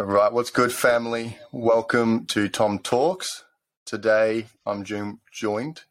[0.00, 1.38] All right, what's good, family?
[1.50, 3.42] Welcome to Tom Talks.
[3.84, 5.82] Today, I'm joined, joined,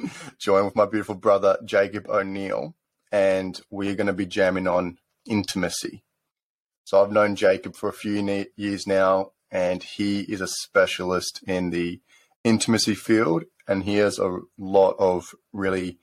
[0.40, 2.74] joined, with my beautiful brother Jacob O'Neill,
[3.12, 6.02] and we're going to be jamming on intimacy.
[6.82, 11.70] So I've known Jacob for a few years now, and he is a specialist in
[11.70, 12.00] the
[12.42, 16.00] intimacy field, and he has a lot of really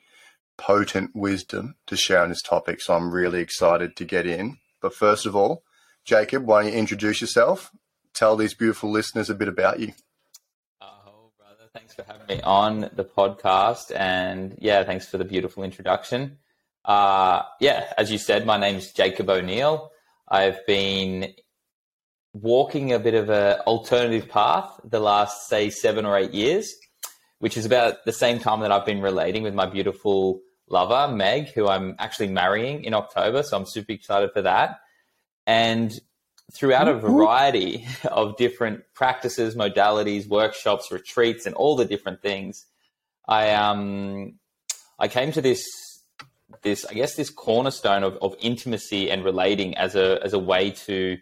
[0.57, 2.79] potent wisdom to share on this topic.
[2.79, 4.59] So I'm really excited to get in.
[4.79, 5.63] But first of all,
[6.07, 7.69] Jacob, why don't you introduce yourself?
[8.13, 9.91] Tell these beautiful listeners a bit about you.
[10.79, 13.93] Oh, brother, thanks for having me on the podcast.
[13.93, 16.37] And yeah, thanks for the beautiful introduction.
[16.85, 19.91] Uh, yeah, as you said, my name's Jacob O'Neill.
[20.29, 21.33] I've been
[22.31, 26.73] walking a bit of an alternative path the last, say, seven or eight years,
[27.39, 31.49] which is about the same time that I've been relating with my beautiful lover, Meg,
[31.49, 33.43] who I'm actually marrying in October.
[33.43, 34.79] So I'm super excited for that.
[35.47, 35.97] And
[36.53, 42.65] throughout a variety of different practices, modalities, workshops, retreats, and all the different things,
[43.27, 44.35] I um
[44.99, 45.65] I came to this
[46.61, 50.71] this I guess this cornerstone of, of intimacy and relating as a as a way
[50.85, 51.17] to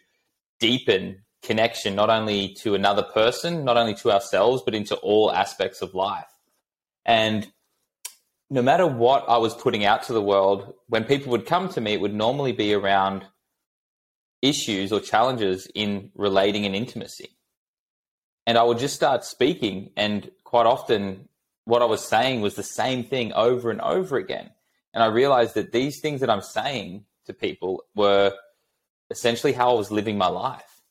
[0.60, 5.82] deepen connection not only to another person, not only to ourselves, but into all aspects
[5.84, 6.26] of life.
[7.06, 7.48] And
[8.50, 11.82] no matter what I was putting out to the world, when people would come to
[11.82, 13.26] me, it would normally be around
[14.46, 17.30] issues or challenges in relating and intimacy.
[18.48, 21.28] And I would just start speaking, and quite often,
[21.66, 24.52] what I was saying was the same thing over and over again.
[24.94, 28.34] And I realized that these things that I'm saying to people were
[29.10, 30.82] essentially how I was living my life.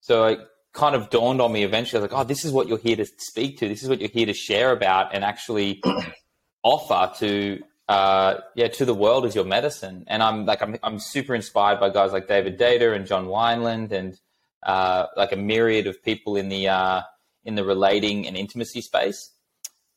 [0.00, 0.40] So it
[0.72, 2.02] kind of dawned on me eventually.
[2.02, 3.68] Like, oh, this is what you're here to speak to.
[3.68, 5.82] This is what you're here to share about and actually
[6.62, 10.04] offer to uh, yeah, to the world is your medicine.
[10.08, 13.92] And I'm like, I'm, I'm super inspired by guys like David Deida and John Wineland
[13.92, 14.18] and
[14.64, 17.02] uh, like a myriad of people in the uh,
[17.44, 19.30] in the relating and intimacy space.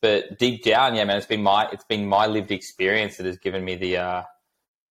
[0.00, 3.38] But deep down, yeah, man, it's been my it's been my lived experience that has
[3.38, 4.22] given me the, uh,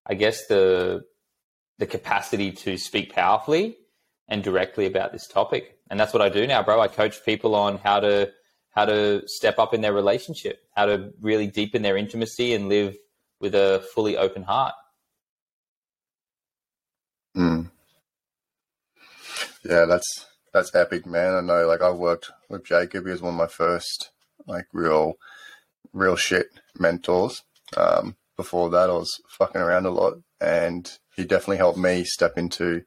[0.06, 1.06] I guess the
[1.80, 3.78] the capacity to speak powerfully
[4.28, 5.78] and directly about this topic.
[5.90, 6.82] And that's what I do now, bro.
[6.82, 8.32] I coach people on how to
[8.72, 12.96] how to step up in their relationship, how to really deepen their intimacy and live
[13.40, 14.74] with a fully open heart.
[17.36, 17.72] Mm.
[19.64, 21.36] Yeah, that's that's epic, man.
[21.36, 23.06] I know, like I worked with Jacob.
[23.06, 24.12] He was one of my first,
[24.48, 25.14] like, real,
[25.94, 26.48] real shit
[26.78, 27.44] mentors.
[27.78, 32.38] Um, before that, I was fucking around a lot, and he definitely helped me step
[32.38, 32.84] into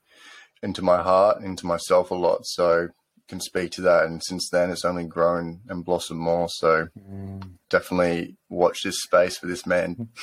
[0.62, 2.41] into my heart, into myself a lot.
[2.44, 2.88] So
[3.32, 4.04] can speak to that.
[4.04, 6.48] And since then, it's only grown and blossomed more.
[6.50, 7.43] So mm.
[7.70, 10.09] definitely watch this space for this man.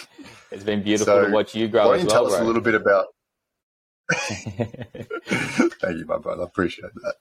[0.51, 1.89] It's been beautiful so, to watch you grow.
[1.89, 3.05] Why don't you well, tell us a little bit about?
[4.11, 6.41] Thank you, my brother.
[6.41, 7.13] I appreciate that.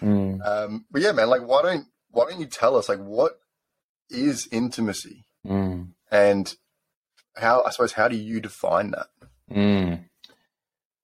[0.00, 0.46] Mm.
[0.46, 3.32] Um, but yeah, man, like, why don't why don't you tell us, like, what
[4.08, 5.88] is intimacy, mm.
[6.10, 6.54] and
[7.36, 7.62] how?
[7.64, 9.08] I suppose, how do you define that?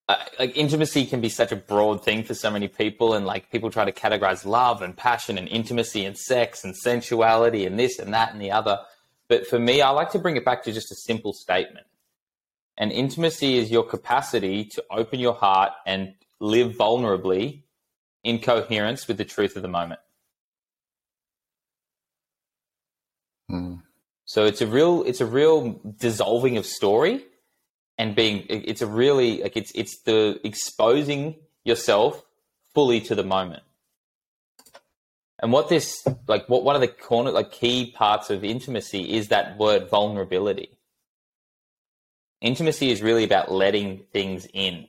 [0.08, 3.50] Uh, like intimacy can be such a broad thing for so many people and like
[3.50, 7.98] people try to categorize love and passion and intimacy and sex and sensuality and this
[7.98, 8.78] and that and the other.
[9.28, 11.86] But for me i like to bring it back to just a simple statement.
[12.78, 17.62] And intimacy is your capacity to open your heart and live vulnerably
[18.22, 20.00] in coherence with the truth of the moment.
[23.50, 23.82] Mm.
[24.24, 27.24] so it's a real it's a real dissolving of story
[27.98, 32.24] and being it's a really like it's it's the exposing yourself
[32.74, 33.62] fully to the moment.
[35.38, 39.28] And what this like what one of the corner like key parts of intimacy is
[39.28, 40.70] that word vulnerability.
[42.40, 44.86] Intimacy is really about letting things in.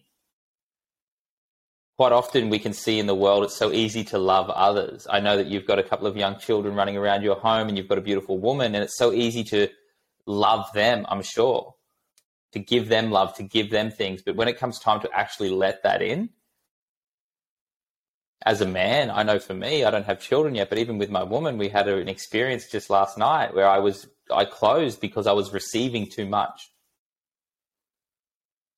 [1.98, 5.08] Quite often we can see in the world it's so easy to love others.
[5.10, 7.78] I know that you've got a couple of young children running around your home and
[7.78, 9.70] you've got a beautiful woman and it's so easy to
[10.28, 11.74] love them i'm sure
[12.54, 14.22] to give them love, to give them things.
[14.22, 16.30] But when it comes time to actually let that in,
[18.46, 21.10] as a man, I know for me, I don't have children yet, but even with
[21.10, 25.28] my woman, we had an experience just last night where I was, I closed because
[25.28, 26.72] I was receiving too much.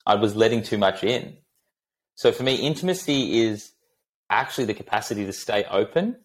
[0.05, 1.37] I was letting too much in.
[2.15, 3.71] So for me, intimacy is
[4.29, 6.15] actually the capacity to stay open,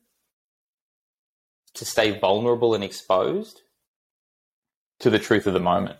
[1.74, 3.60] to stay vulnerable and exposed
[5.00, 5.98] to the truth of the moment.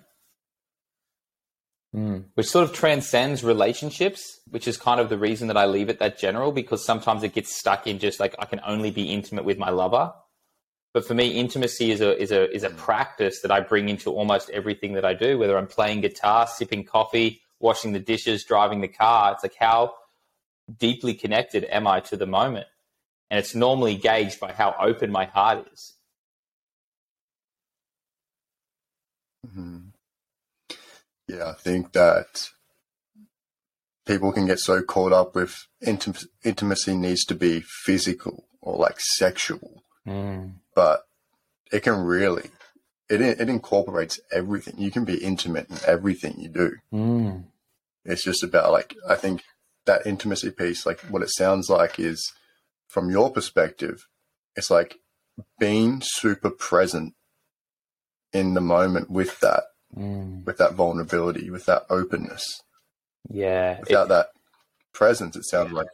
[1.95, 2.25] Mm.
[2.35, 6.01] Which sort of transcends relationships, which is kind of the reason that I leave it
[6.01, 9.45] that general because sometimes it gets stuck in just like I can only be intimate
[9.45, 10.13] with my lover.
[10.93, 12.77] But for me, intimacy is a is a is a mm.
[12.77, 16.85] practice that I bring into almost everything that I do, whether I'm playing guitar, sipping
[16.85, 19.33] coffee, washing the dishes, driving the car.
[19.33, 19.95] It's like how
[20.79, 22.67] deeply connected am I to the moment?
[23.31, 25.95] And it's normally gauged by how open my heart is.
[29.47, 29.94] Mm-hmm.
[31.29, 32.51] Yeah, I think that
[34.07, 38.97] people can get so caught up with intim- intimacy needs to be physical or like
[38.99, 40.53] sexual, mm.
[40.75, 41.05] but
[41.73, 42.51] it can really
[43.09, 44.75] it it incorporates everything.
[44.79, 46.77] You can be intimate in everything you do.
[46.93, 47.45] Mm.
[48.05, 49.43] It's just about like I think
[49.87, 52.33] that intimacy piece, like what it sounds like is
[52.89, 54.07] from your perspective,
[54.57, 54.99] it's like
[55.59, 57.15] being super present
[58.33, 59.65] in the moment with that,
[59.97, 60.45] mm.
[60.45, 62.63] with that vulnerability, with that openness.
[63.31, 63.81] Yeah.
[63.81, 64.27] Without it, that
[64.93, 65.87] presence, it sounds like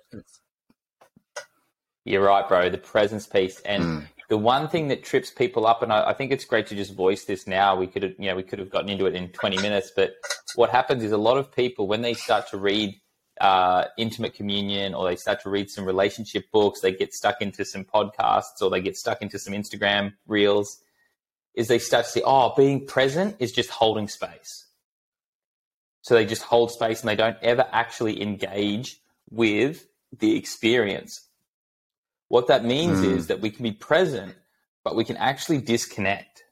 [2.05, 2.71] you're right, bro.
[2.71, 4.07] The presence piece, and mm.
[4.29, 6.95] the one thing that trips people up, and I, I, think it's great to just
[6.95, 7.77] voice this now.
[7.77, 10.15] We could have, you know, we could have gotten into it in 20 minutes, but
[10.55, 12.95] what happens is a lot of people when they start to read
[13.41, 17.65] uh, intimate communion or they start to read some relationship books, they get stuck into
[17.65, 20.79] some podcasts or they get stuck into some Instagram reels,
[21.55, 24.67] is they start to see, oh, being present is just holding space.
[26.03, 29.01] So they just hold space and they don't ever actually engage
[29.31, 29.87] with
[30.19, 31.29] the experience.
[32.29, 33.17] What that means mm.
[33.17, 34.35] is that we can be present,
[34.85, 36.45] but we can actually disconnect.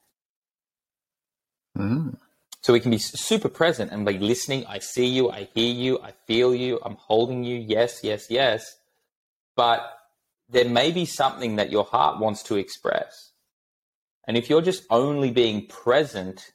[1.77, 2.17] Mm.
[2.61, 4.65] So we can be super present and be listening.
[4.67, 7.55] I see you, I hear you, I feel you, I'm holding you.
[7.55, 8.75] Yes, yes, yes.
[9.55, 9.81] But
[10.49, 13.31] there may be something that your heart wants to express.
[14.27, 16.51] And if you're just only being present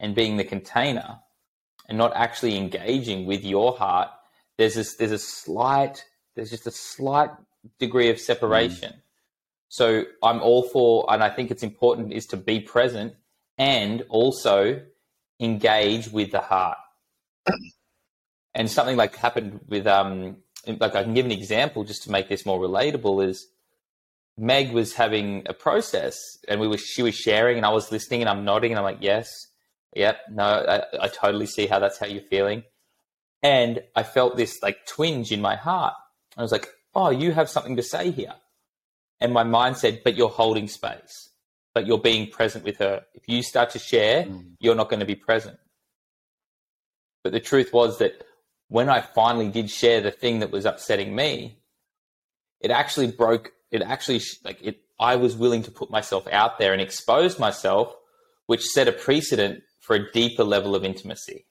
[0.00, 1.20] and being the container
[1.88, 4.08] and not actually engaging with your heart,
[4.58, 6.04] there's this, there's a slight,
[6.34, 7.30] there's just a slight
[7.78, 8.92] degree of separation.
[8.92, 9.00] Mm.
[9.68, 13.14] So I'm all for, and I think it's important is to be present
[13.56, 14.82] and also
[15.40, 16.78] engage with the heart.
[18.54, 20.36] and something like happened with, um,
[20.66, 23.48] like I can give an example just to make this more relatable is
[24.42, 26.18] Meg was having a process
[26.48, 28.84] and we were, she was sharing and I was listening and I'm nodding and I'm
[28.84, 29.30] like, yes,
[29.94, 32.64] yep, no, I, I totally see how that's how you're feeling.
[33.42, 35.94] And I felt this like twinge in my heart.
[36.36, 38.34] I was like, oh, you have something to say here.
[39.20, 41.30] And my mind said, but you're holding space
[41.74, 43.02] but you're being present with her.
[43.14, 44.52] If you start to share, mm.
[44.58, 45.58] you're not going to be present.
[47.24, 48.24] But the truth was that
[48.68, 51.58] when I finally did share the thing that was upsetting me,
[52.60, 56.72] it actually broke, it actually, like, it, I was willing to put myself out there
[56.72, 57.92] and expose myself,
[58.46, 61.46] which set a precedent for a deeper level of intimacy.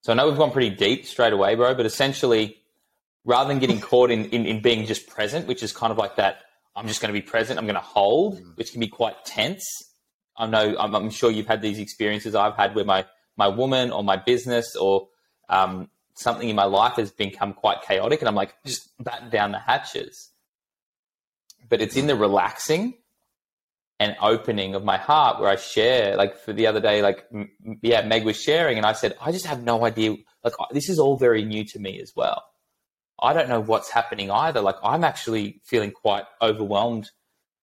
[0.00, 2.56] So I know we've gone pretty deep straight away, bro, but essentially,
[3.24, 6.16] rather than getting caught in, in, in being just present, which is kind of like
[6.16, 6.38] that
[6.76, 7.58] I'm just going to be present.
[7.58, 8.56] I'm going to hold, mm.
[8.56, 9.64] which can be quite tense.
[10.36, 13.06] I know I'm, I'm, sure you've had these experiences I've had where my
[13.36, 15.08] my woman or my business or
[15.48, 19.52] um, something in my life has become quite chaotic, and I'm like just batten down
[19.52, 20.30] the hatches.
[21.68, 22.94] But it's in the relaxing
[24.00, 26.16] and opening of my heart where I share.
[26.16, 27.26] Like for the other day, like
[27.82, 30.16] yeah, Meg was sharing, and I said I just have no idea.
[30.42, 32.42] Like this is all very new to me as well.
[33.20, 34.60] I don't know what's happening either.
[34.60, 37.10] Like I'm actually feeling quite overwhelmed,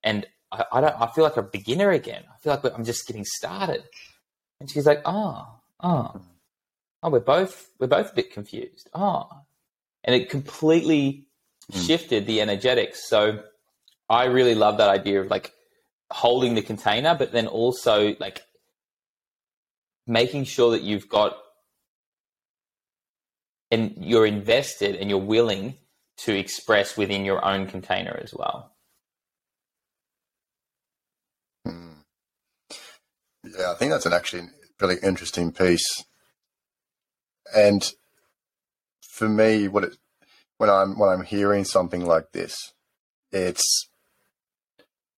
[0.03, 0.99] and I, I don't.
[1.01, 2.23] I feel like a beginner again.
[2.33, 3.83] I feel like I'm just getting started.
[4.59, 5.47] And she's like, "Oh,
[5.81, 6.21] oh,
[7.03, 9.27] oh, we're both we're both a bit confused." Oh,
[10.03, 11.25] and it completely
[11.71, 11.87] mm.
[11.87, 13.07] shifted the energetics.
[13.07, 13.43] So
[14.09, 15.53] I really love that idea of like
[16.11, 18.43] holding the container, but then also like
[20.07, 21.37] making sure that you've got
[23.71, 25.75] and you're invested and you're willing
[26.17, 28.73] to express within your own container as well.
[31.65, 31.93] Hmm.
[33.43, 36.03] Yeah, I think that's an actually really interesting piece.
[37.55, 37.83] And
[39.01, 39.97] for me, what it,
[40.57, 42.73] when I'm when I'm hearing something like this,
[43.31, 43.89] it's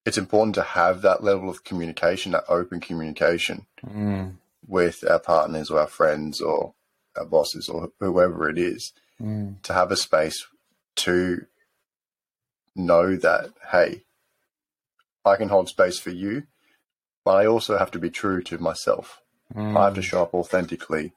[0.06, 4.34] it's important to have that level of communication, that open communication mm.
[4.68, 6.74] with our partners or our friends or
[7.18, 9.62] our bosses or whoever it is mm.
[9.62, 10.46] to have a space
[10.96, 11.46] to
[12.76, 14.04] know that hey
[15.26, 16.44] i can hold space for you
[17.24, 19.22] but i also have to be true to myself
[19.54, 19.78] mm.
[19.78, 21.14] i have to show up authentically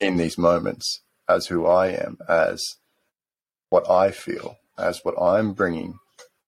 [0.00, 2.76] in these moments as who i am as
[3.68, 5.98] what i feel as what i'm bringing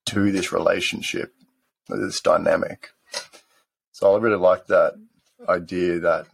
[0.04, 1.32] to this relationship
[1.88, 2.90] this dynamic
[3.92, 4.94] so i really like that
[5.48, 6.26] idea that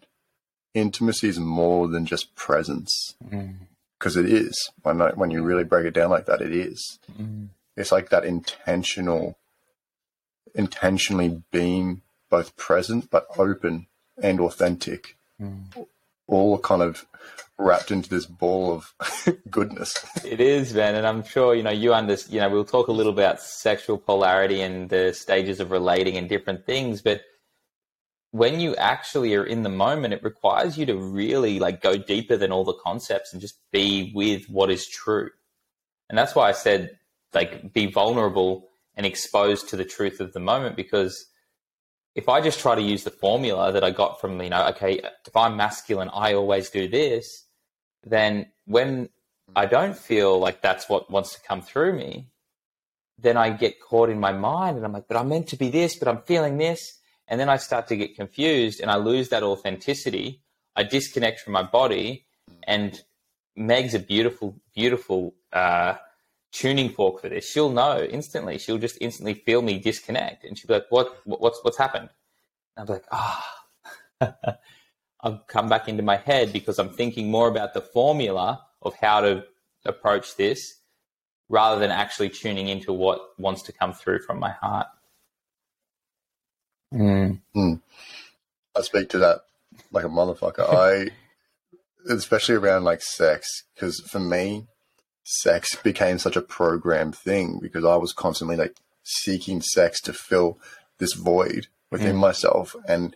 [0.75, 3.15] intimacy is more than just presence
[3.99, 4.25] because mm.
[4.25, 7.49] it is when I, when you really break it down like that it is mm.
[7.77, 9.39] it's like that intentional
[10.55, 13.87] intentionally being both present but open
[14.23, 15.87] and authentic mm.
[16.29, 17.05] All kind of
[17.59, 18.95] wrapped into this ball of
[19.51, 19.95] goodness.
[20.25, 22.35] It is, man, and I'm sure you know you understand.
[22.35, 26.29] You know, we'll talk a little about sexual polarity and the stages of relating and
[26.29, 27.23] different things, but
[28.31, 32.37] when you actually are in the moment, it requires you to really like go deeper
[32.37, 35.31] than all the concepts and just be with what is true.
[36.11, 36.99] And that's why I said
[37.35, 41.27] like be vulnerable and exposed to the truth of the moment because
[42.19, 45.01] if I just try to use the formula that I got from, you know, okay,
[45.25, 47.47] if I'm masculine, I always do this,
[48.03, 49.09] then when
[49.55, 52.27] I don't feel like that's what wants to come through me,
[53.21, 55.71] then I get caught in my mind and I'm like, but I'm meant to be
[55.71, 56.99] this, but I'm feeling this.
[57.29, 60.43] And then I start to get confused and I lose that authenticity.
[60.75, 62.27] I disconnect from my body.
[62.65, 63.01] And
[63.55, 65.95] Meg's a beautiful, beautiful uh,
[66.53, 67.49] tuning fork for this.
[67.49, 68.59] She'll know instantly.
[68.59, 70.45] She'll just instantly feel me disconnect.
[70.45, 72.09] And she'll be like, what, what's, what's happened?
[72.77, 73.55] And I'm like, ah.
[74.21, 74.35] Oh.
[75.21, 79.21] I've come back into my head because I'm thinking more about the formula of how
[79.21, 79.45] to
[79.85, 80.77] approach this
[81.49, 84.87] rather than actually tuning into what wants to come through from my heart.
[86.95, 87.41] Mm.
[87.57, 87.81] Mm.
[88.77, 89.41] I speak to that
[89.93, 90.61] like a motherfucker.
[90.61, 91.11] I,
[92.13, 94.67] especially around like sex, because for me,
[95.31, 100.59] sex became such a programmed thing because I was constantly like seeking sex to fill
[100.99, 102.21] this void within mm.
[102.21, 103.15] myself, and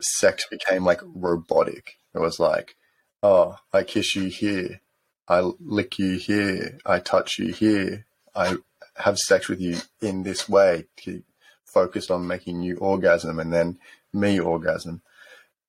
[0.00, 1.98] sex became like robotic.
[2.14, 2.76] It was like,
[3.22, 4.80] oh, I kiss you here,
[5.28, 8.56] I lick you here, I touch you here, I
[8.96, 10.84] have sex with you in this way
[11.72, 13.78] focused on making you orgasm and then
[14.12, 15.02] me orgasm.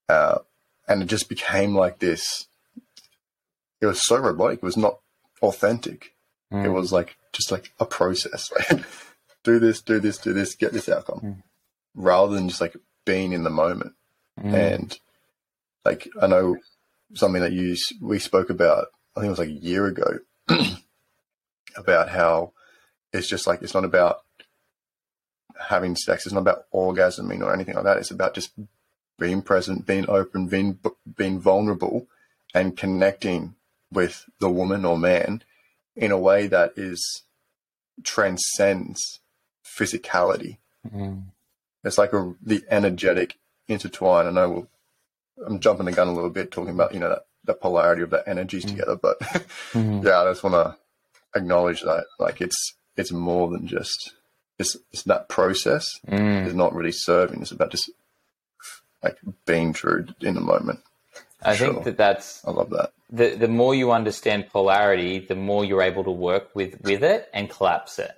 [0.10, 0.40] Uh,
[0.88, 2.48] and it just became like this.
[3.82, 4.58] It was so robotic.
[4.58, 5.00] It was not
[5.44, 6.14] authentic.
[6.52, 6.66] Mm.
[6.66, 8.52] It was like just like a process.
[8.72, 8.84] Right?
[9.44, 11.44] do this, do this, do this, get this outcome, mm.
[11.96, 13.94] rather than just like being in the moment.
[14.40, 14.54] Mm.
[14.54, 15.00] And
[15.86, 16.58] like I know
[17.14, 18.88] something that you we spoke about.
[19.16, 20.20] I think it was like a year ago
[21.76, 22.54] about how
[23.12, 24.22] it's just like it's not about
[25.60, 26.26] having sex.
[26.26, 27.98] It's not about orgasming or anything like that.
[27.98, 28.52] It's about just
[29.20, 30.80] being present, being open, being
[31.16, 32.08] being vulnerable,
[32.54, 33.56] and connecting
[33.94, 35.44] with the woman or man
[35.96, 37.24] in a way that is
[38.04, 39.20] transcends
[39.78, 40.58] physicality.
[40.94, 41.26] Mm.
[41.84, 44.28] It's like a, the energetic intertwine.
[44.28, 44.68] I know we'll,
[45.46, 48.10] I'm jumping the gun a little bit talking about you know that, the polarity of
[48.10, 48.70] the energies mm.
[48.70, 49.20] together, but
[49.74, 50.04] mm.
[50.04, 50.78] yeah, I just want to
[51.36, 54.14] acknowledge that like it's it's more than just
[54.60, 56.46] it's, it's that process mm.
[56.46, 57.42] is not really serving.
[57.42, 57.90] It's about just
[59.04, 60.80] like being true in the moment.
[61.46, 61.74] I sure.
[61.74, 62.46] think that that's.
[62.46, 62.92] I love that.
[63.10, 67.30] The the more you understand polarity, the more you're able to work with with it
[67.34, 68.12] and collapse it.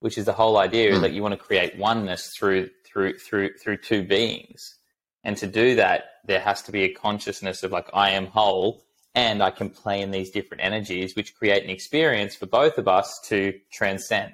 [0.00, 0.94] Which is the whole idea mm.
[0.94, 4.76] is that you want to create oneness through through through through two beings,
[5.24, 8.84] and to do that, there has to be a consciousness of like I am whole,
[9.14, 12.88] and I can play in these different energies, which create an experience for both of
[12.88, 14.32] us to transcend.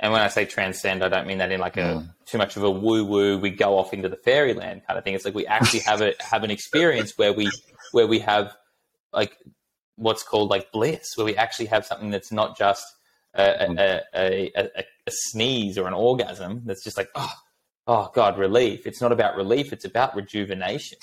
[0.00, 2.14] And when I say transcend, I don't mean that in like a mm.
[2.24, 3.38] too much of a woo woo.
[3.38, 5.14] We go off into the fairyland kind of thing.
[5.14, 7.50] It's like we actually have a have an experience where we
[7.92, 8.56] where we have
[9.12, 9.36] like
[9.96, 12.82] what's called like bliss, where we actually have something that's not just
[13.34, 16.62] a, a, a, a, a sneeze or an orgasm.
[16.64, 17.32] That's just like oh
[17.86, 18.86] oh god, relief.
[18.86, 19.70] It's not about relief.
[19.70, 20.98] It's about rejuvenation.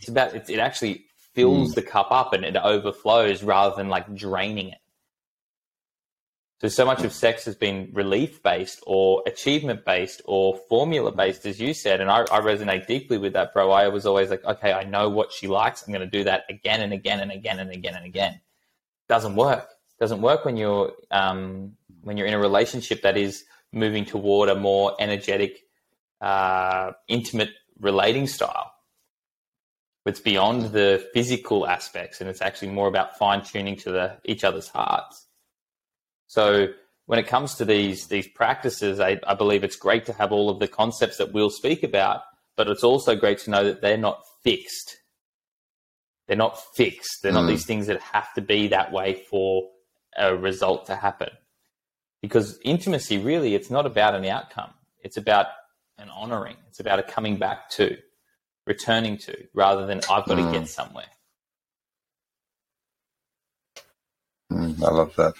[0.00, 1.76] It's about it, it actually fills mm.
[1.76, 4.78] the cup up and it overflows rather than like draining it.
[6.64, 11.44] So, so much of sex has been relief based or achievement based or formula based,
[11.44, 12.00] as you said.
[12.00, 13.70] And I, I, resonate deeply with that, bro.
[13.70, 15.82] I was always like, okay, I know what she likes.
[15.82, 18.40] I'm going to do that again and again and again and again and again.
[19.10, 19.68] Doesn't work.
[20.00, 24.54] Doesn't work when you're, um, when you're in a relationship that is moving toward a
[24.54, 25.64] more energetic,
[26.22, 28.72] uh, intimate relating style.
[30.06, 34.44] It's beyond the physical aspects and it's actually more about fine tuning to the, each
[34.44, 35.26] other's hearts.
[36.34, 36.66] So
[37.06, 40.50] when it comes to these these practices, I, I believe it's great to have all
[40.50, 42.22] of the concepts that we'll speak about,
[42.56, 44.96] but it's also great to know that they're not fixed.
[46.26, 47.22] They're not fixed.
[47.22, 47.36] They're mm.
[47.36, 49.68] not these things that have to be that way for
[50.16, 51.30] a result to happen.
[52.20, 54.70] Because intimacy really, it's not about an outcome.
[55.04, 55.46] It's about
[55.98, 56.56] an honoring.
[56.66, 57.96] It's about a coming back to,
[58.66, 60.52] returning to, rather than I've got mm.
[60.52, 61.12] to get somewhere.
[64.50, 65.34] Mm, I love that.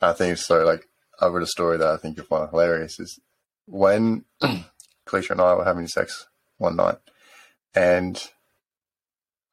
[0.00, 0.64] I think so.
[0.64, 0.88] Like
[1.20, 2.98] I read a story that I think you'll find hilarious.
[2.98, 3.20] Is
[3.66, 4.24] when
[5.06, 6.26] Kalisha and I were having sex
[6.58, 6.98] one night,
[7.74, 8.22] and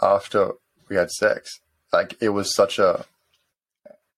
[0.01, 0.53] after
[0.89, 1.59] we had sex,
[1.91, 3.05] like it was such a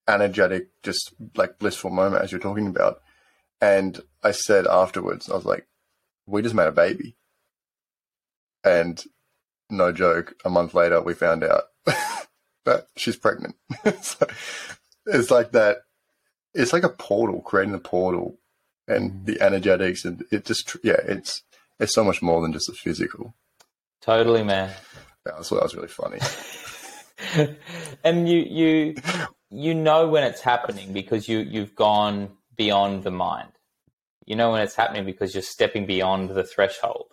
[0.07, 3.01] energetic, just like blissful moment as you're talking about.
[3.61, 5.67] And I said afterwards, I was like,
[6.25, 7.15] "We just made a baby,"
[8.63, 9.03] and
[9.69, 11.63] no joke, a month later we found out
[12.65, 13.55] that she's pregnant.
[14.01, 14.27] so
[15.05, 15.79] it's like that.
[16.59, 18.39] It's like a portal, creating a portal,
[18.87, 21.43] and the energetics, and it just yeah, it's
[21.79, 23.33] it's so much more than just the physical.
[24.01, 24.73] Totally, man.
[25.25, 26.19] Yeah, I thought that was really funny.
[28.03, 28.95] and you you
[29.49, 33.51] you know when it's happening because you you've gone beyond the mind.
[34.25, 37.07] You know when it's happening because you're stepping beyond the threshold.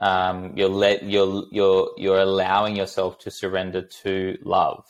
[0.00, 4.84] Um, you're let you're you're you're allowing yourself to surrender to love,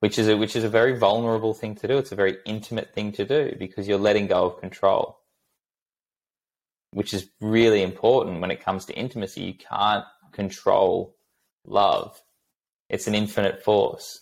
[0.00, 1.98] which is a which is a very vulnerable thing to do.
[1.98, 5.20] It's a very intimate thing to do because you're letting go of control,
[6.90, 9.42] which is really important when it comes to intimacy.
[9.42, 11.16] You can't control
[11.64, 12.20] love.
[12.88, 14.20] It's an infinite force.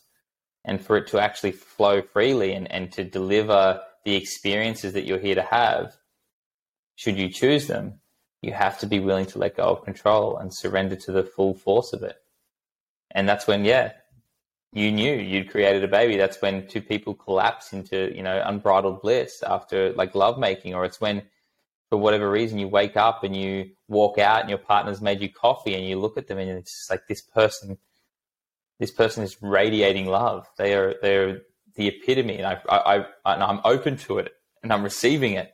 [0.65, 5.19] And for it to actually flow freely and, and to deliver the experiences that you're
[5.19, 5.97] here to have,
[6.97, 8.01] should you choose them,
[8.43, 11.55] you have to be willing to let go of control and surrender to the full
[11.55, 12.17] force of it.
[13.11, 13.93] And that's when, yeah,
[14.73, 16.17] you knew you'd created a baby.
[16.17, 21.01] That's when two people collapse into, you know, unbridled bliss after like lovemaking, or it's
[21.01, 21.23] when
[21.89, 25.33] for whatever reason you wake up and you walk out and your partner's made you
[25.33, 27.79] coffee and you look at them and it's just like this person
[28.79, 30.47] this person is radiating love.
[30.57, 31.41] They are they're
[31.75, 34.33] the epitome and I, I, I and i'm open to it
[34.63, 35.53] and i'm receiving it.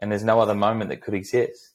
[0.00, 1.74] And there's no other moment that could exist.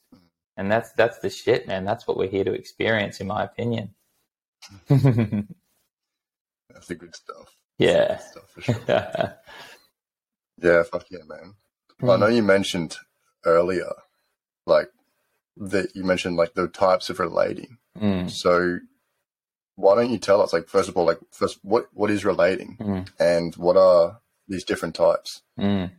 [0.57, 1.85] And that's that's the shit man.
[1.85, 3.95] That's what we're here to experience in my opinion
[6.77, 8.79] that's the good stuff yeah stuff for sure.
[10.61, 11.53] yeah fuck yeah man
[12.01, 12.13] mm.
[12.13, 12.95] i know you mentioned
[13.47, 13.91] earlier,
[14.65, 14.89] like
[15.55, 17.77] that you mentioned like the types of relating.
[17.99, 18.29] Mm.
[18.29, 18.79] So
[19.75, 22.77] why don't you tell us like first of all like first what what is relating
[22.79, 23.09] mm.
[23.19, 25.41] and what are these different types?
[25.59, 25.91] Mm.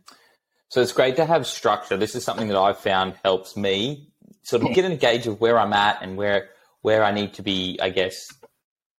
[0.69, 1.97] So it's great to have structure.
[1.97, 4.11] This is something that I've found helps me
[4.43, 6.49] sort of get a gauge of where I'm at and where
[6.81, 8.27] where I need to be, I guess,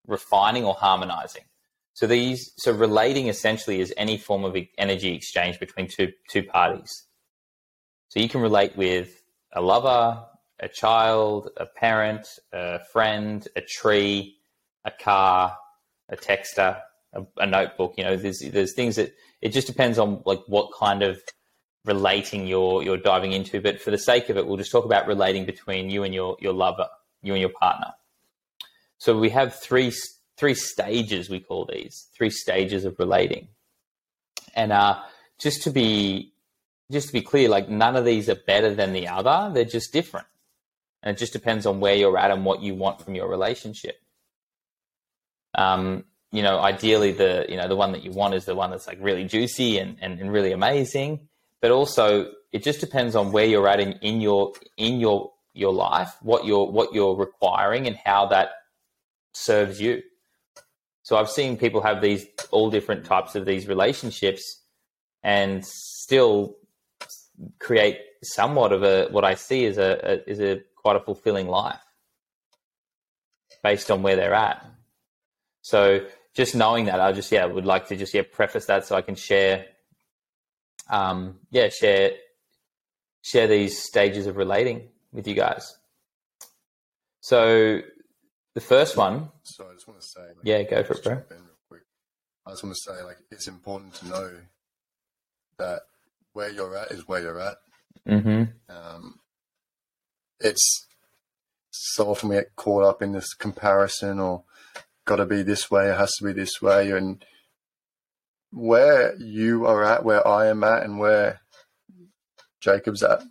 [0.07, 1.43] refining or harmonizing.
[1.99, 7.07] So these so relating essentially is any form of energy exchange between two two parties.
[8.07, 9.21] So you can relate with
[9.53, 10.23] a lover,
[10.61, 14.37] a child, a parent, a friend, a tree,
[14.85, 15.57] a car,
[16.07, 16.79] a texter,
[17.11, 17.95] a, a, notebook.
[17.97, 21.21] You know, there's there's things that it just depends on like what kind of
[21.83, 23.59] relating you're you're diving into.
[23.59, 26.37] But for the sake of it, we'll just talk about relating between you and your
[26.39, 26.87] your lover,
[27.21, 27.91] you and your partner.
[28.99, 29.91] So we have three
[30.39, 33.49] three stages we call these three stages of relating,
[34.55, 34.99] and uh,
[35.37, 36.33] just to be
[36.91, 39.53] just to be clear, like none of these are better than the other.
[39.53, 40.27] They're just different.
[41.03, 43.95] And it just depends on where you're at and what you want from your relationship.
[45.55, 48.71] Um, you know, ideally the, you know, the one that you want is the one
[48.71, 51.27] that's like really juicy and, and, and really amazing.
[51.61, 55.73] But also it just depends on where you're at in, in your, in your, your
[55.73, 58.49] life, what you're, what you're requiring and how that
[59.33, 60.01] serves you.
[61.09, 64.61] So I've seen people have these all different types of these relationships
[65.23, 66.55] and still
[67.57, 71.47] create somewhat of a what I see as a, a is a quite a fulfilling
[71.47, 71.81] life
[73.63, 74.63] based on where they're at.
[75.63, 78.95] So just knowing that, I just yeah would like to just yeah preface that so
[78.95, 79.65] I can share,
[80.91, 82.11] um, yeah share
[83.23, 85.75] share these stages of relating with you guys.
[87.21, 87.81] So
[88.53, 89.29] the first one.
[89.89, 90.21] Want to say.
[90.21, 91.21] Like, yeah, go for it, bro.
[92.45, 94.31] I just want to say, like, it's important to know
[95.59, 95.81] that
[96.33, 97.57] where you're at is where you're at.
[98.07, 98.43] Mm-hmm.
[98.69, 99.19] Um,
[100.39, 100.87] it's
[101.69, 104.43] so often we get caught up in this comparison or
[105.05, 106.91] got to be this way, it has to be this way.
[106.91, 107.23] And
[108.51, 111.41] where you are at, where I am at, and where
[112.61, 113.21] Jacob's at,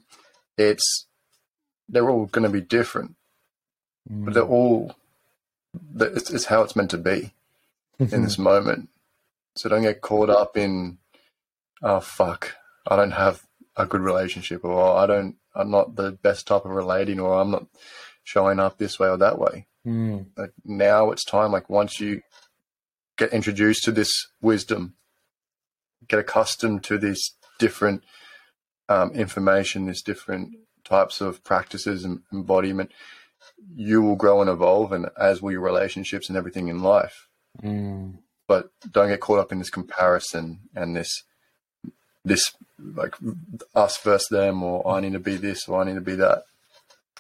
[0.57, 1.07] it's
[1.89, 3.17] they're all going to be different,
[4.11, 4.25] mm.
[4.25, 4.95] but they're all
[5.99, 7.35] it's, it's how it's meant to be
[7.99, 8.89] in this moment.
[9.57, 10.99] So don't get caught up in
[11.83, 12.55] oh fuck,
[12.87, 13.43] I don't have
[13.77, 17.51] a good relationship, or I don't, I'm not the best type of relating, or I'm
[17.51, 17.67] not
[18.25, 19.67] showing up this way or that way.
[19.87, 20.27] Mm.
[20.37, 21.53] Like now it's time.
[21.53, 22.23] Like once you
[23.17, 24.95] get introduced to this wisdom,
[26.07, 28.05] get accustomed to this different
[28.89, 32.91] um, information, this different types of practices and embodiment,
[33.75, 37.29] you will grow and evolve, and as will your relationships and everything in life.
[37.63, 38.19] Mm.
[38.47, 41.23] But don't get caught up in this comparison and this
[42.25, 43.15] this like
[43.75, 46.43] us versus them, or I need to be this, or I need to be that.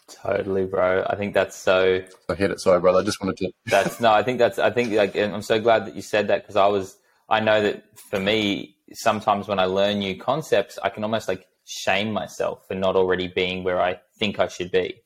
[0.08, 1.04] Totally, bro.
[1.06, 2.02] I think that's so.
[2.28, 2.60] I hit it.
[2.60, 3.00] Sorry, brother.
[3.00, 3.52] I just wanted to.
[3.66, 4.12] that's no.
[4.12, 4.58] I think that's.
[4.58, 6.96] I think like I'm so glad that you said that because I was.
[7.28, 11.46] I know that for me, sometimes when I learn new concepts, I can almost like
[11.66, 15.02] shame myself for not already being where I think I should be.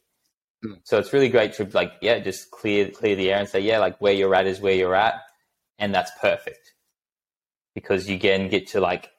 [0.65, 0.81] Mm.
[0.85, 3.79] So it's really great to like, yeah, just clear clear the air and say, yeah,
[3.79, 5.21] like where you're at is where you're at,
[5.79, 6.75] and that's perfect
[7.75, 9.11] because you again get to like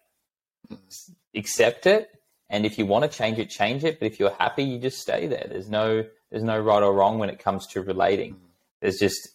[1.35, 2.09] accept it,
[2.49, 3.99] and if you want to change it, change it.
[3.99, 5.45] But if you're happy, you just stay there.
[5.49, 8.37] There's no there's no right or wrong when it comes to relating.
[8.81, 9.29] There's just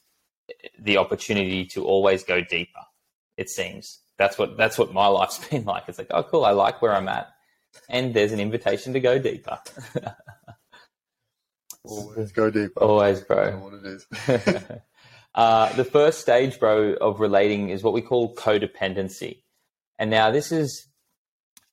[0.79, 2.81] the opportunity to always go deeper.
[3.37, 5.85] It seems that's what that's what my life's been like.
[5.89, 7.29] It's like, oh, cool, I like where I'm at,
[7.89, 9.59] and there's an invitation to go deeper.
[11.89, 12.81] Always go deeper.
[12.83, 13.57] Always, bro.
[13.59, 14.07] what it is.
[15.35, 19.43] uh, the first stage, bro, of relating is what we call codependency.
[19.99, 20.87] And now this is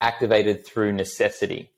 [0.00, 1.70] activated through necessity.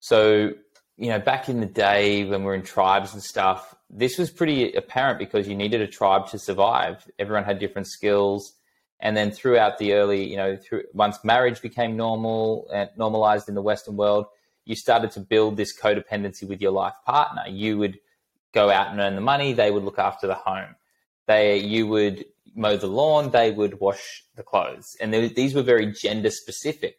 [0.00, 0.52] So,
[0.96, 4.30] you know, back in the day when we are in tribes and stuff, this was
[4.30, 7.08] pretty apparent because you needed a tribe to survive.
[7.18, 8.54] Everyone had different skills.
[9.00, 13.54] And then throughout the early, you know, through, once marriage became normal and normalized in
[13.54, 14.26] the Western world,
[14.68, 17.42] you started to build this codependency with your life partner.
[17.48, 17.98] You would
[18.52, 20.76] go out and earn the money, they would look after the home.
[21.26, 24.94] They, you would mow the lawn, they would wash the clothes.
[25.00, 26.98] And they, these were very gender specific.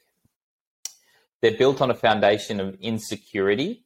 [1.41, 3.85] They're built on a foundation of insecurity.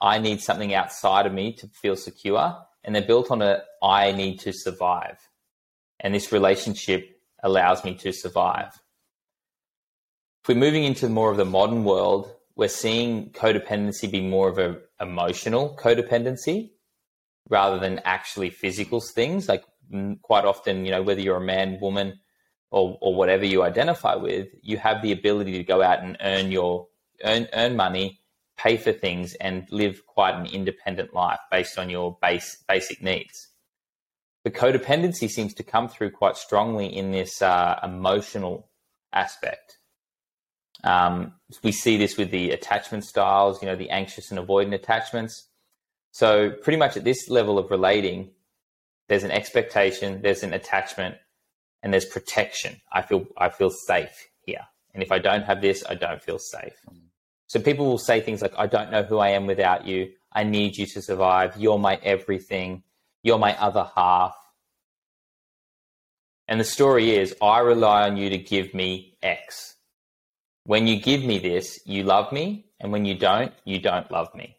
[0.00, 2.56] I need something outside of me to feel secure.
[2.84, 5.18] And they're built on a I need to survive.
[5.98, 8.80] And this relationship allows me to survive.
[10.42, 14.58] If we're moving into more of the modern world, we're seeing codependency be more of
[14.58, 16.70] a emotional codependency
[17.48, 19.48] rather than actually physical things.
[19.48, 19.64] Like
[20.22, 22.18] quite often, you know, whether you're a man, woman,
[22.70, 26.50] or, or whatever you identify with, you have the ability to go out and earn
[26.50, 26.88] your
[27.24, 28.20] earn earn money,
[28.56, 33.48] pay for things, and live quite an independent life based on your base basic needs.
[34.44, 38.68] The codependency seems to come through quite strongly in this uh, emotional
[39.12, 39.78] aspect.
[40.86, 45.48] Um, we see this with the attachment styles, you know, the anxious and avoidant attachments.
[46.12, 48.30] So pretty much at this level of relating,
[49.08, 51.16] there's an expectation, there's an attachment,
[51.82, 52.80] and there's protection.
[52.92, 54.66] I feel I feel safe here.
[54.94, 56.74] And if I don't have this, I don't feel safe.
[57.48, 60.10] So people will say things like, I don't know who I am without you.
[60.32, 61.56] I need you to survive.
[61.56, 62.82] You're my everything.
[63.22, 64.34] You're my other half.
[66.48, 69.75] And the story is, I rely on you to give me X.
[70.66, 72.66] When you give me this, you love me.
[72.80, 74.56] And when you don't, you don't love me.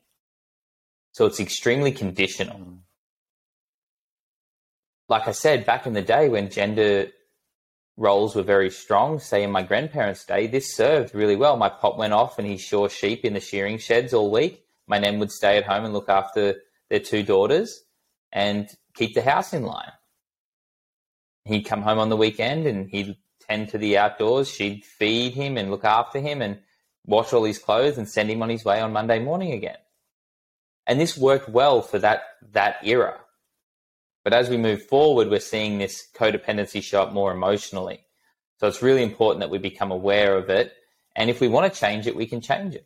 [1.11, 2.57] So it's extremely conditional.
[2.57, 2.77] Mm.
[5.09, 7.07] Like I said, back in the day when gender
[7.97, 11.57] roles were very strong, say in my grandparents' day, this served really well.
[11.57, 14.63] My pop went off and he saw sheep in the shearing sheds all week.
[14.87, 16.55] My nan would stay at home and look after
[16.89, 17.83] their two daughters
[18.31, 19.91] and keep the house in line.
[21.43, 23.17] He'd come home on the weekend and he'd
[23.49, 24.49] tend to the outdoors.
[24.49, 26.59] She'd feed him and look after him and
[27.05, 29.77] wash all his clothes and send him on his way on Monday morning again.
[30.85, 33.19] And this worked well for that, that era.
[34.23, 38.05] But as we move forward, we're seeing this codependency show up more emotionally.
[38.59, 40.73] So it's really important that we become aware of it.
[41.15, 42.85] And if we want to change it, we can change it.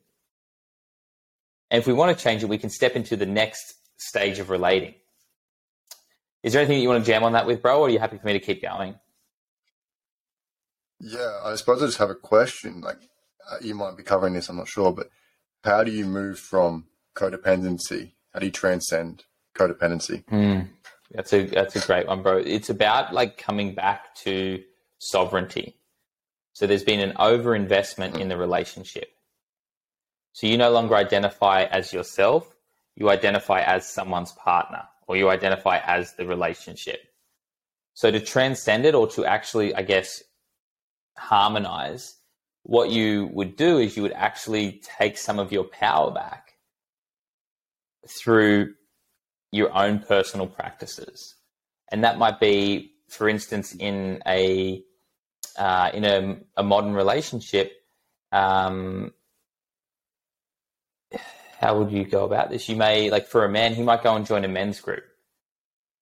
[1.69, 4.49] And if we want to change it, we can step into the next stage of
[4.49, 4.93] relating.
[6.43, 7.99] Is there anything that you want to jam on that with, bro, or are you
[7.99, 8.95] happy for me to keep going?
[11.01, 12.81] Yeah, I suppose I just have a question.
[12.81, 12.99] Like,
[13.49, 15.09] uh, you might be covering this, I'm not sure, but
[15.63, 16.85] how do you move from
[17.15, 18.11] codependency?
[18.33, 20.23] How do you transcend codependency?
[20.25, 20.67] Mm,
[21.11, 22.37] that's a that's a great one, bro.
[22.37, 24.63] It's about like coming back to
[24.99, 25.75] sovereignty.
[26.53, 29.09] So there's been an overinvestment in the relationship.
[30.33, 32.55] So you no longer identify as yourself,
[32.95, 37.01] you identify as someone's partner, or you identify as the relationship.
[37.93, 40.23] So to transcend it, or to actually, I guess,
[41.21, 42.15] harmonize,
[42.63, 46.53] what you would do is you would actually take some of your power back
[48.07, 48.73] through
[49.51, 51.35] your own personal practices.
[51.91, 54.83] And that might be, for instance, in a
[55.57, 57.73] uh, in a, a, modern relationship,
[58.31, 59.11] um,
[61.59, 62.69] how would you go about this?
[62.69, 65.03] You may, like, for a man, he might go and join a men's group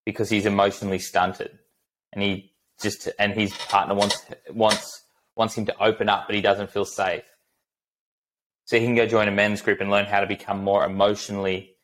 [0.06, 1.58] because he's emotionally stunted,
[2.14, 5.02] and he just and his partner wants wants
[5.40, 7.24] wants him to open up, but he doesn't feel safe.
[8.66, 11.76] So he can go join a men's group and learn how to become more emotionally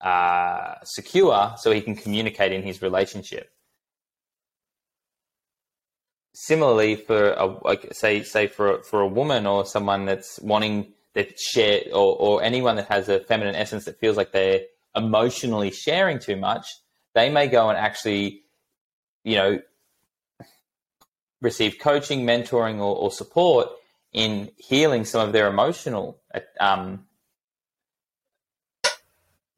[0.00, 3.50] uh, secure, so he can communicate in his relationship.
[6.34, 11.38] Similarly, for a, like say say for for a woman or someone that's wanting that
[11.38, 14.62] share or, or anyone that has a feminine essence that feels like they're
[14.96, 16.66] emotionally sharing too much,
[17.14, 18.42] they may go and actually,
[19.24, 19.60] you know,
[21.44, 23.68] receive coaching, mentoring, or, or support
[24.12, 26.20] in healing some of their emotional
[26.58, 27.04] um,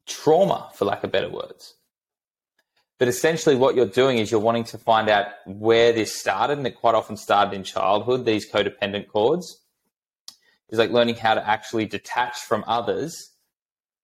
[0.05, 1.75] trauma, for lack of better words.
[2.99, 6.67] But essentially, what you're doing is you're wanting to find out where this started, and
[6.67, 9.61] it quite often started in childhood, these codependent cords.
[10.69, 13.31] Is like learning how to actually detach from others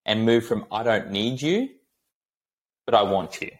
[0.06, 1.68] and move from I don't need you,
[2.86, 3.50] but I want you,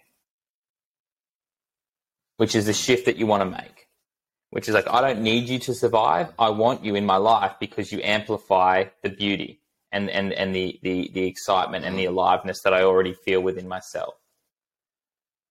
[2.39, 3.84] which is the shift that you want to make,
[4.55, 6.29] which is like I don't need you to survive.
[6.39, 10.79] I want you in my life because you amplify the beauty and, and, and the,
[10.81, 14.15] the, the excitement and the aliveness that I already feel within myself.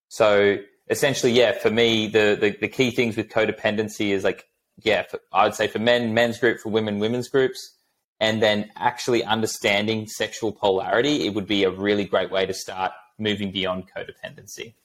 [0.07, 0.57] So
[0.89, 4.47] essentially, yeah, for me, the, the, the key things with codependency is like,
[4.81, 7.75] yeah, for, I would say for men, men's group, for women, women's groups,
[8.21, 12.93] and then actually understanding sexual polarity, it would be a really great way to start
[13.19, 14.75] moving beyond codependency.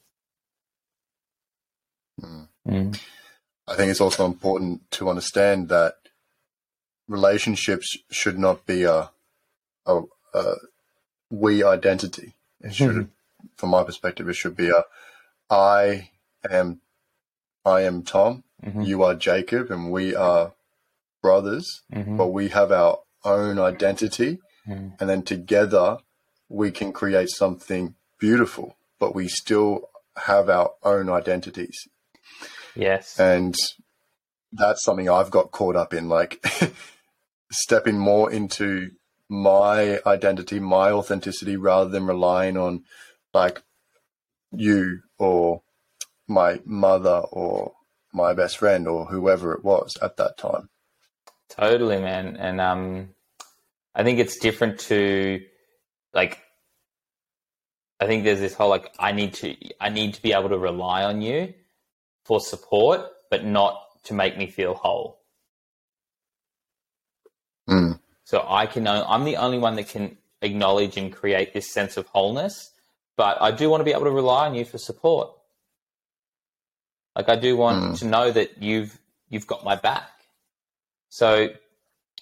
[2.21, 2.49] Mm.
[2.67, 3.01] Mm.
[3.69, 5.95] I think it's also important to understand that
[7.07, 9.11] relationships should not be a,
[9.87, 10.03] a,
[10.35, 10.55] a
[11.31, 12.35] we identity.
[12.61, 13.47] It should, mm-hmm.
[13.57, 14.85] from my perspective, it should be a
[15.51, 16.11] I
[16.51, 16.81] am
[17.65, 18.83] I am Tom, mm-hmm.
[18.83, 20.53] you are Jacob, and we are
[21.23, 22.17] brothers, mm-hmm.
[22.17, 24.89] but we have our own identity, mm-hmm.
[24.99, 25.99] and then together
[26.49, 29.91] we can create something beautiful, but we still
[30.25, 31.89] have our own identities.
[32.79, 33.19] Yes.
[33.19, 33.57] And
[34.53, 36.43] that's something I've got caught up in, like
[37.51, 38.93] stepping more into
[39.29, 42.85] my identity, my authenticity, rather than relying on
[43.35, 43.63] like
[44.53, 45.63] you or
[46.29, 47.73] my mother or
[48.13, 50.71] my best friend or whoever it was at that time.
[51.49, 52.37] Totally, man.
[52.37, 53.09] And um,
[53.95, 55.43] I think it's different to
[56.15, 56.39] like.
[58.01, 60.59] I think there's this whole like I need to I need to be able to
[60.59, 61.53] rely on you
[62.29, 65.19] for support, but not to make me feel whole.
[67.69, 67.99] Mm.
[68.23, 71.97] So I can know I'm the only one that can acknowledge and create this sense
[71.97, 72.71] of wholeness
[73.19, 75.31] but I do want to be able to rely on you for support.
[77.17, 77.99] Like I do want mm.
[77.99, 78.97] to know that you've
[79.29, 80.09] you've got my back.
[81.09, 81.49] So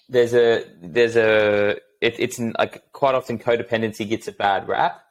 [0.09, 5.03] there's a there's a it, it's like quite often codependency gets a bad rap,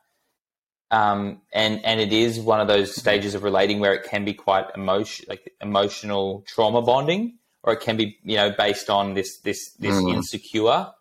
[0.91, 4.35] um, and and it is one of those stages of relating where it can be
[4.35, 9.39] quite emotion like emotional trauma bonding, or it can be you know based on this
[9.41, 10.15] this this mm.
[10.15, 10.93] insecure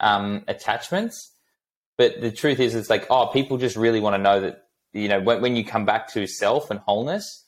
[0.00, 1.32] um, attachments.
[1.96, 4.62] But the truth is, it's like, oh, people just really want to know that,
[4.92, 7.44] you know, when, when you come back to self and wholeness,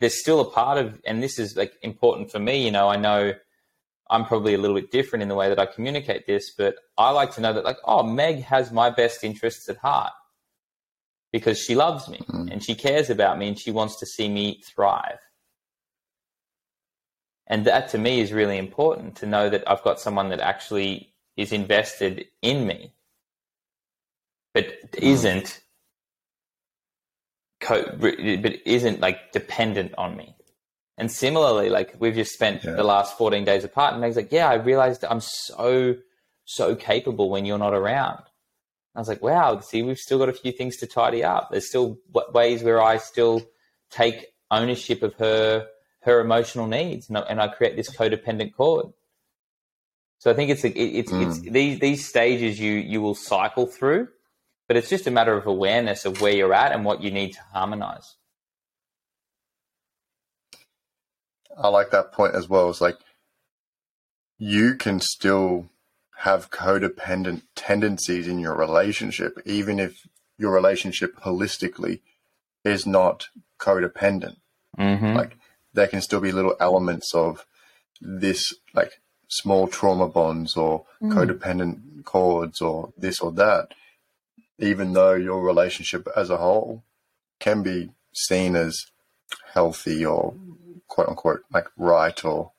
[0.00, 2.96] there's still a part of, and this is like important for me, you know, I
[2.96, 3.32] know
[4.10, 7.10] I'm probably a little bit different in the way that I communicate this, but I
[7.10, 10.12] like to know that, like, oh, Meg has my best interests at heart
[11.36, 12.48] because she loves me mm-hmm.
[12.48, 15.18] and she cares about me and she wants to see me thrive.
[17.46, 21.12] And that to me is really important to know that I've got someone that actually
[21.36, 22.94] is invested in me
[24.56, 25.60] but isn't
[27.60, 28.14] co- but
[28.64, 30.34] isn't like dependent on me.
[30.96, 32.70] And similarly, like we've just spent yeah.
[32.70, 35.96] the last 14 days apart, and Meg's like, "Yeah, I realized I'm so
[36.46, 38.22] so capable when you're not around."
[38.96, 41.50] I was like, "Wow, see, we've still got a few things to tidy up.
[41.50, 41.98] There's still
[42.32, 43.42] ways where I still
[43.90, 45.68] take ownership of her
[46.00, 48.86] her emotional needs, and I, and I create this codependent cord."
[50.18, 51.26] So I think it's it's mm.
[51.26, 54.08] it's these these stages you you will cycle through,
[54.66, 57.34] but it's just a matter of awareness of where you're at and what you need
[57.34, 58.16] to harmonize.
[61.56, 62.70] I like that point as well.
[62.70, 62.98] It's like
[64.38, 65.68] you can still
[66.20, 70.06] have codependent tendencies in your relationship, even if
[70.38, 72.00] your relationship holistically
[72.64, 74.36] is not codependent.
[74.78, 75.14] Mm-hmm.
[75.14, 75.36] Like
[75.72, 77.44] there can still be little elements of
[78.00, 81.12] this, like small trauma bonds or mm.
[81.12, 83.72] codependent cords or this or that
[84.58, 86.82] even though your relationship as a whole
[87.38, 88.86] can be seen as
[89.52, 90.34] healthy or
[90.88, 92.52] quote unquote like right or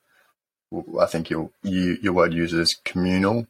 [1.00, 3.46] I think your you, your word uses communal.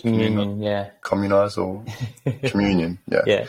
[0.00, 0.90] Communion, yeah.
[1.02, 1.84] Communize or
[2.44, 3.22] communion yeah.
[3.26, 3.46] Yeah.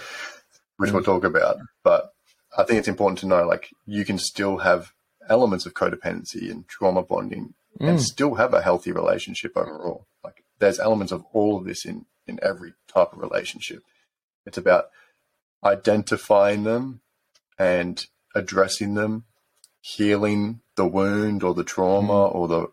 [0.77, 2.13] Which we'll talk about but
[2.57, 4.91] I think it's important to know like you can still have
[5.29, 7.87] elements of codependency and trauma bonding mm.
[7.87, 10.05] and still have a healthy relationship overall.
[10.23, 13.83] Like there's elements of all of this in in every type of relationship.
[14.45, 14.89] It's about
[15.63, 17.01] identifying them
[17.57, 18.05] and
[18.35, 19.25] addressing them,
[19.81, 22.35] healing the wound or the trauma mm.
[22.35, 22.67] or the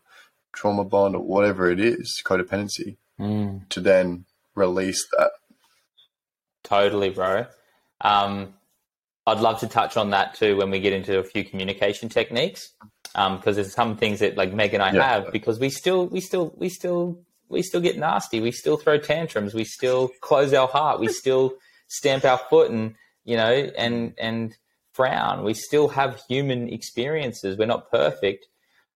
[0.53, 3.67] trauma bond or whatever it is, codependency, mm.
[3.69, 5.31] to then release that.
[6.63, 7.45] Totally, bro.
[8.01, 8.53] Um,
[9.27, 12.69] I'd love to touch on that too when we get into a few communication techniques,
[13.13, 15.03] because um, there's some things that like Meg and I yeah.
[15.03, 18.39] have because we still, we still, we still we still get nasty.
[18.39, 19.53] We still throw tantrums.
[19.53, 20.99] We still close our heart.
[20.99, 21.55] We still
[21.87, 24.55] stamp our foot and you know and and
[24.93, 25.43] frown.
[25.43, 27.57] We still have human experiences.
[27.57, 28.47] We're not perfect,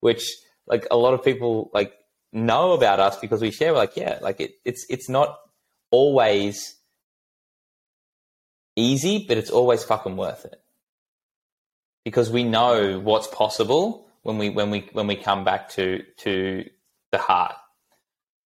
[0.01, 0.25] which
[0.67, 1.93] like a lot of people like
[2.33, 3.73] know about us because we share.
[3.73, 5.39] Like, yeah, like it, it's it's not
[5.91, 6.77] always
[8.77, 10.63] easy, but it's always fucking worth it
[12.05, 16.65] because we know what's possible when we when we when we come back to to
[17.11, 17.55] the heart.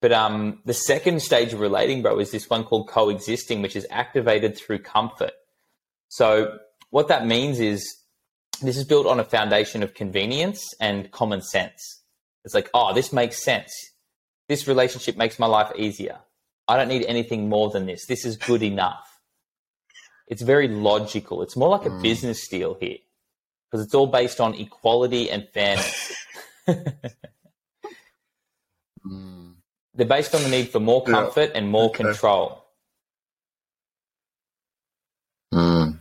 [0.02, 3.87] But um, the second stage of relating, bro, is this one called coexisting, which is
[3.90, 5.33] activated through comfort.
[6.09, 6.59] So
[6.90, 7.83] what that means is
[8.62, 12.02] this is built on a foundation of convenience and common sense.
[12.47, 13.75] It's like, oh, this makes sense.
[14.49, 16.21] This relationship makes my life easier.
[16.69, 18.07] I don't need anything more than this.
[18.07, 19.21] This is good enough.
[20.29, 21.43] It's very logical.
[21.43, 22.01] It's more like a mm.
[22.03, 22.99] business deal here
[23.69, 26.15] because it's all based on equality and fairness.
[29.07, 29.55] mm.
[29.95, 31.59] They're based on the need for more comfort yeah.
[31.59, 32.05] and more okay.
[32.05, 32.65] control.
[35.53, 35.99] Mm.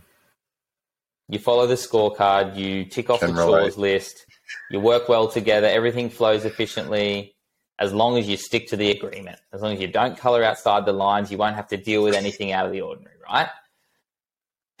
[1.28, 3.62] You follow the scorecard, you tick off Can the relate.
[3.62, 4.26] chores list,
[4.70, 7.36] you work well together, everything flows efficiently
[7.78, 9.38] as long as you stick to the agreement.
[9.52, 12.14] As long as you don't color outside the lines, you won't have to deal with
[12.14, 13.48] anything out of the ordinary, right?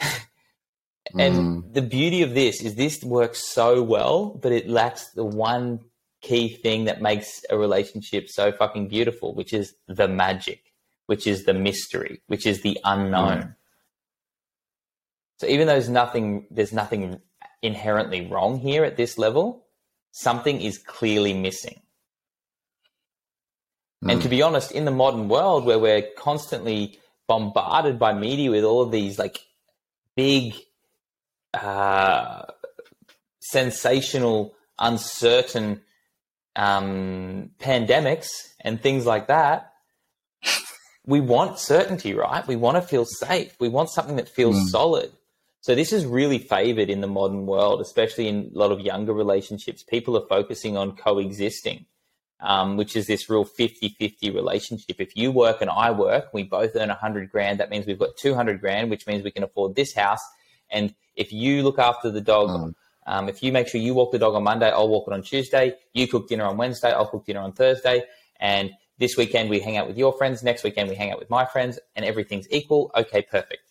[1.18, 1.74] and mm.
[1.74, 5.80] the beauty of this is this works so well, but it lacks the one
[6.22, 10.72] key thing that makes a relationship so fucking beautiful, which is the magic,
[11.06, 13.38] which is the mystery, which is the unknown.
[13.38, 13.54] Mm.
[15.38, 17.20] So even though there's nothing, there's nothing
[17.62, 19.66] inherently wrong here at this level,
[20.12, 21.80] something is clearly missing.
[24.04, 24.12] Mm.
[24.12, 28.64] And to be honest, in the modern world where we're constantly bombarded by media with
[28.64, 29.38] all of these like
[30.14, 30.54] big,
[31.54, 32.42] uh,
[33.40, 35.82] sensational, uncertain
[36.54, 38.28] um, pandemics
[38.60, 39.72] and things like that,
[41.06, 42.46] we want certainty, right?
[42.46, 43.54] We want to feel safe.
[43.60, 44.66] We want something that feels mm.
[44.66, 45.12] solid.
[45.66, 49.12] So this is really favored in the modern world, especially in a lot of younger
[49.12, 49.82] relationships.
[49.82, 51.86] People are focusing on coexisting,
[52.38, 55.00] um, which is this real 50-50 relationship.
[55.00, 57.58] If you work and I work, we both earn 100 grand.
[57.58, 60.20] That means we've got 200 grand, which means we can afford this house.
[60.70, 62.74] And if you look after the dog, mm.
[63.08, 65.22] um, if you make sure you walk the dog on Monday, I'll walk it on
[65.22, 65.74] Tuesday.
[65.92, 68.04] You cook dinner on Wednesday, I'll cook dinner on Thursday.
[68.38, 70.44] And this weekend we hang out with your friends.
[70.44, 72.92] Next weekend we hang out with my friends and everything's equal.
[72.94, 73.65] Okay, perfect.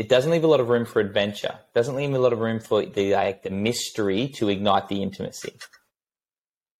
[0.00, 1.52] It doesn't leave a lot of room for adventure.
[1.52, 5.02] It doesn't leave a lot of room for the like the mystery to ignite the
[5.02, 5.52] intimacy.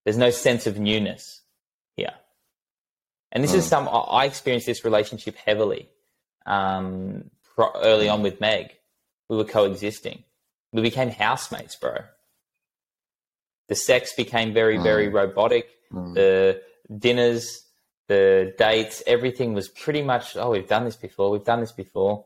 [0.04, 1.42] There's no sense of newness
[1.96, 2.14] here.
[3.30, 3.56] And this mm.
[3.56, 3.68] is hmm.
[3.68, 5.90] some I experienced this relationship heavily
[6.46, 8.70] um, early on with Meg.
[9.28, 10.24] We were coexisting.
[10.72, 11.96] We became housemates, bro.
[13.68, 14.82] The sex became very, mm.
[14.82, 15.68] very robotic.
[15.92, 16.14] Mm.
[16.14, 16.62] The
[16.96, 17.66] dinners,
[18.08, 21.30] the dates, everything was pretty much, oh, we've done this before.
[21.30, 22.24] We've done this before.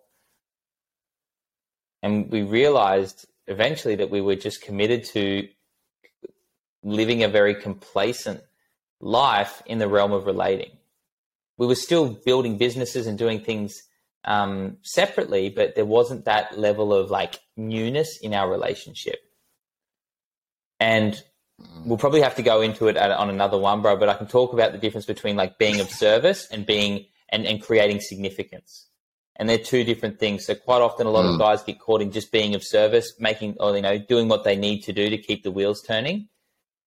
[2.04, 5.48] And we realized eventually that we were just committed to
[6.82, 8.42] living a very complacent
[9.00, 10.72] life in the realm of relating.
[11.56, 13.84] We were still building businesses and doing things
[14.26, 19.20] um, separately, but there wasn't that level of like newness in our relationship.
[20.78, 21.18] And
[21.86, 23.96] we'll probably have to go into it on another one, bro.
[23.96, 27.46] But I can talk about the difference between like being of service and being and,
[27.46, 28.88] and creating significance
[29.36, 30.46] and they're two different things.
[30.46, 31.34] So quite often, a lot mm.
[31.34, 34.44] of guys get caught in just being of service, making or you know doing what
[34.44, 36.28] they need to do to keep the wheels turning,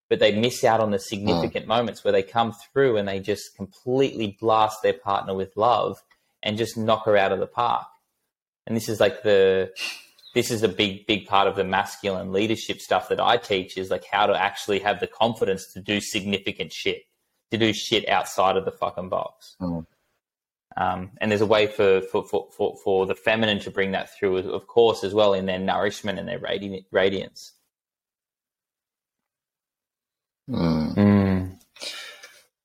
[0.08, 1.68] but they miss out on the significant mm.
[1.68, 5.98] moments where they come through and they just completely blast their partner with love
[6.42, 7.86] and just knock her out of the park.
[8.66, 9.72] And this is like the
[10.34, 13.90] this is a big big part of the masculine leadership stuff that I teach is
[13.90, 17.02] like how to actually have the confidence to do significant shit,
[17.50, 19.56] to do shit outside of the fucking box.
[19.60, 19.86] Mm.
[20.76, 24.14] Um, and there's a way for, for, for, for, for the feminine to bring that
[24.14, 27.52] through, of course, as well in their nourishment and their radi- radiance.
[30.50, 30.94] Mm.
[30.94, 31.58] Mm.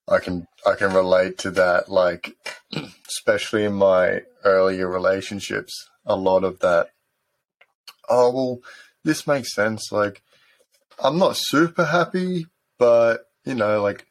[0.07, 1.89] I can I can relate to that.
[1.89, 2.35] Like,
[3.07, 6.89] especially in my earlier relationships, a lot of that.
[8.09, 8.59] Oh well,
[9.03, 9.91] this makes sense.
[9.91, 10.21] Like,
[11.01, 14.05] I'm not super happy, but you know, like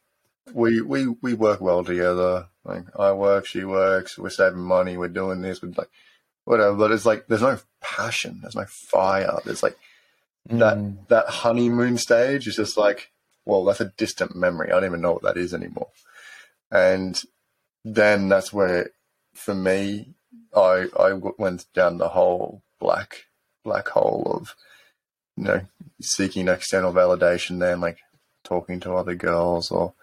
[0.53, 2.47] we we we work well together.
[2.63, 5.89] Like I work, she works, we're saving money, we're doing this, we're like
[6.45, 6.75] whatever.
[6.75, 9.39] But it's like there's no passion, there's no fire.
[9.43, 9.77] There's like
[10.49, 10.59] mm.
[10.59, 13.11] that that honeymoon stage is just like,
[13.45, 14.67] well, that's a distant memory.
[14.67, 15.89] I don't even know what that is anymore.
[16.69, 17.19] And
[17.83, 18.91] then that's where,
[19.33, 20.13] for me,
[20.55, 23.25] I I went down the whole black
[23.63, 24.55] black hole of
[25.35, 25.61] you know
[25.99, 27.59] seeking external validation.
[27.59, 27.97] Then like
[28.43, 29.93] talking to other girls or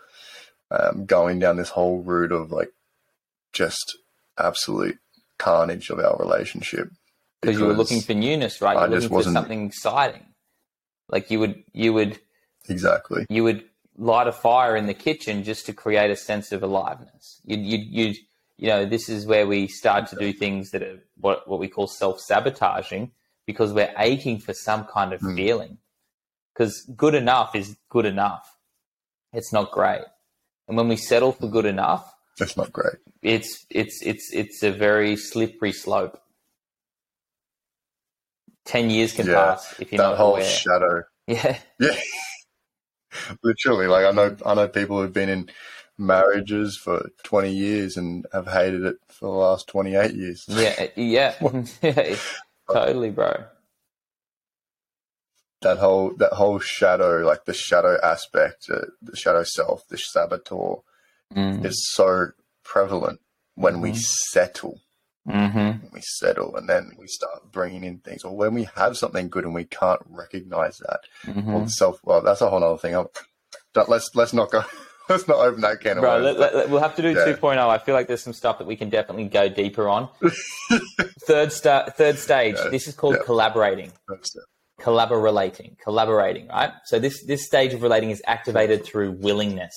[0.71, 2.73] um, going down this whole route of like
[3.53, 3.97] just
[4.39, 4.99] absolute
[5.39, 6.91] carnage of our relationship.
[7.41, 8.75] because you were looking for newness, right?
[8.75, 10.25] You're just looking for wasn't- something exciting.
[11.09, 12.19] Like you would, you would,
[12.69, 13.25] exactly.
[13.31, 13.65] you would
[13.97, 17.41] light a fire in the kitchen just to create a sense of aliveness.
[17.45, 18.15] You'd, you, you,
[18.59, 21.69] you know, this is where we start to do things that are what what we
[21.69, 23.13] call self sabotaging
[23.47, 25.35] because we're aching for some kind of Hmm.
[25.37, 25.79] feeling.
[26.53, 28.57] Because good enough is good enough.
[29.33, 30.03] It's not great,
[30.69, 32.95] and when we settle for good enough, That's not great.
[33.23, 36.21] it's it's it's it's a very slippery slope.
[38.65, 40.43] Ten years can Yeah, pass if you're that not whole aware.
[40.43, 41.03] shadow.
[41.27, 41.97] yeah, Yeah.
[43.43, 45.51] Literally, like I know, I know people who've been in
[45.97, 50.45] marriages for twenty years and have hated it for the last twenty eight years.
[50.49, 51.35] yeah, yeah,
[51.83, 52.17] yeah,
[52.73, 53.45] totally, bro.
[55.63, 60.77] That whole that whole shadow, like the shadow aspect, uh, the shadow self, the saboteur,
[61.35, 61.65] Mm.
[61.65, 62.29] is so
[62.65, 63.21] prevalent
[63.55, 63.99] when we Mhm.
[64.31, 64.81] settle.
[65.29, 65.89] Mm-hmm.
[65.93, 69.45] We settle, and then we start bringing in things, or when we have something good
[69.45, 71.01] and we can't recognize that.
[71.27, 71.53] Mm-hmm.
[71.53, 71.99] Well, self.
[72.03, 72.95] Well, that's a whole other thing.
[72.97, 73.09] I'm,
[73.89, 74.63] let's let's not go.
[75.11, 76.25] Let's not open that can of Bro, worms.
[76.27, 77.25] let, let- let- we'll have to do Yeah.
[77.25, 77.57] 2.0.
[77.71, 80.11] I feel like there's some stuff that we can definitely go deeper on.
[81.23, 82.57] third sta- third stage.
[82.59, 82.69] Yeah.
[82.69, 83.23] This is called Yeah.
[83.25, 83.91] collaborating.
[84.81, 86.73] Collaborating, collaborating, right?
[86.85, 89.75] So this this stage of relating is activated through willingness.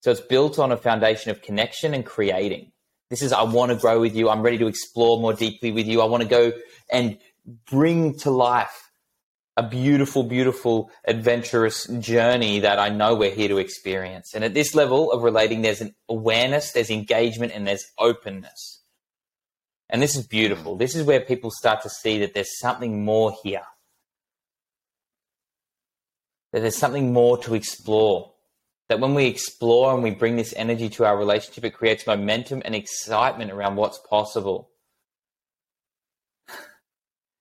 [0.00, 2.72] So it's built on a foundation of connection and creating.
[3.10, 4.28] This is I want to grow with you.
[4.28, 6.00] I'm ready to explore more deeply with you.
[6.02, 6.52] I want to go
[6.90, 7.18] and
[7.70, 8.90] bring to life
[9.56, 14.34] a beautiful, beautiful, adventurous journey that I know we're here to experience.
[14.34, 18.82] And at this level of relating, there's an awareness, there's engagement, and there's openness.
[19.90, 20.76] And this is beautiful.
[20.76, 23.62] This is where people start to see that there's something more here
[26.52, 28.32] that there's something more to explore.
[28.88, 32.62] That when we explore and we bring this energy to our relationship, it creates momentum
[32.64, 34.70] and excitement around what's possible.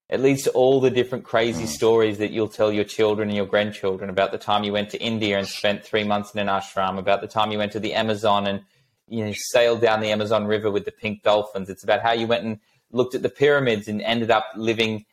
[0.10, 1.68] It leads to all the different crazy Mm.
[1.68, 5.02] stories that you'll tell your children and your grandchildren about the time you went to
[5.02, 7.94] India and spent three months in an ashram, about the time you went to the
[7.94, 8.62] Amazon and
[9.08, 11.70] you know sailed down the Amazon River with the pink dolphins.
[11.70, 12.60] It's about how you went and
[12.92, 15.06] looked at the pyramids and ended up living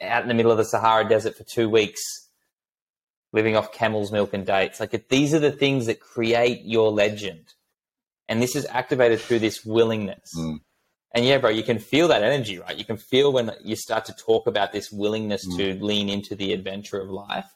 [0.00, 2.27] out in the middle of the Sahara Desert for two weeks
[3.32, 4.80] living off camel's milk and dates.
[4.80, 7.54] Like these are the things that create your legend.
[8.28, 10.32] And this is activated through this willingness.
[10.36, 10.60] Mm.
[11.14, 12.76] And yeah, bro, you can feel that energy, right?
[12.76, 16.52] You can feel when you start to talk about this willingness to lean into the
[16.52, 17.46] adventure of life.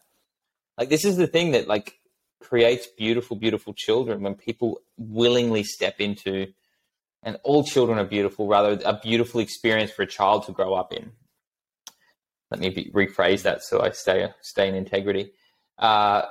[0.79, 1.99] Like this is the thing that like
[2.41, 6.53] creates beautiful, beautiful children when people willingly step into
[7.23, 10.93] and all children are beautiful, rather a beautiful experience for a child to grow up
[10.93, 11.13] in.
[12.51, 15.33] Let me be, rephrase that so I stay stay in integrity.
[15.79, 16.23] Uh,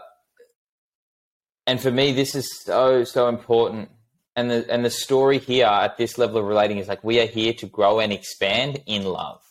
[1.67, 3.89] and for me, this is so so important.
[4.35, 7.25] And the and the story here at this level of relating is like we are
[7.27, 9.41] here to grow and expand in love.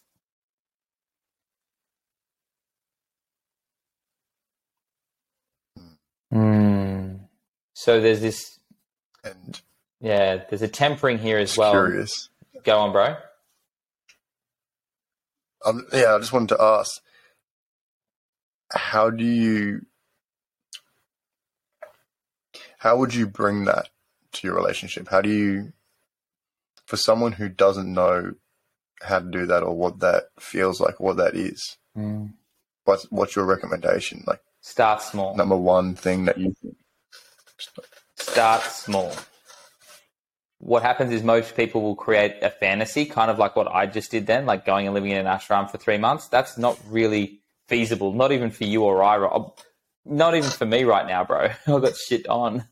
[6.32, 7.20] Mm.
[7.74, 8.58] So there's this,
[9.24, 9.60] And
[10.00, 11.72] yeah, there's a tempering here as well.
[11.72, 12.28] curious.
[12.64, 13.16] Go on, bro.
[15.64, 16.90] Um, yeah, I just wanted to ask,
[18.72, 19.84] how do you,
[22.78, 23.88] how would you bring that
[24.32, 25.08] to your relationship?
[25.08, 25.72] How do you,
[26.86, 28.34] for someone who doesn't know
[29.02, 32.34] how to do that or what that feels like, what that is, Mm.
[32.84, 34.22] what's what's your recommendation?
[34.26, 35.34] Like Start small.
[35.34, 36.76] number one thing that you think.
[38.14, 39.12] start small.
[40.58, 44.10] What happens is most people will create a fantasy, kind of like what I just
[44.10, 46.28] did then, like going and living in an ashram for three months.
[46.28, 47.39] That's not really
[47.70, 49.56] feasible, not even for you or I, Rob.
[50.04, 51.50] Not even for me right now, bro.
[51.66, 52.66] I've got shit on.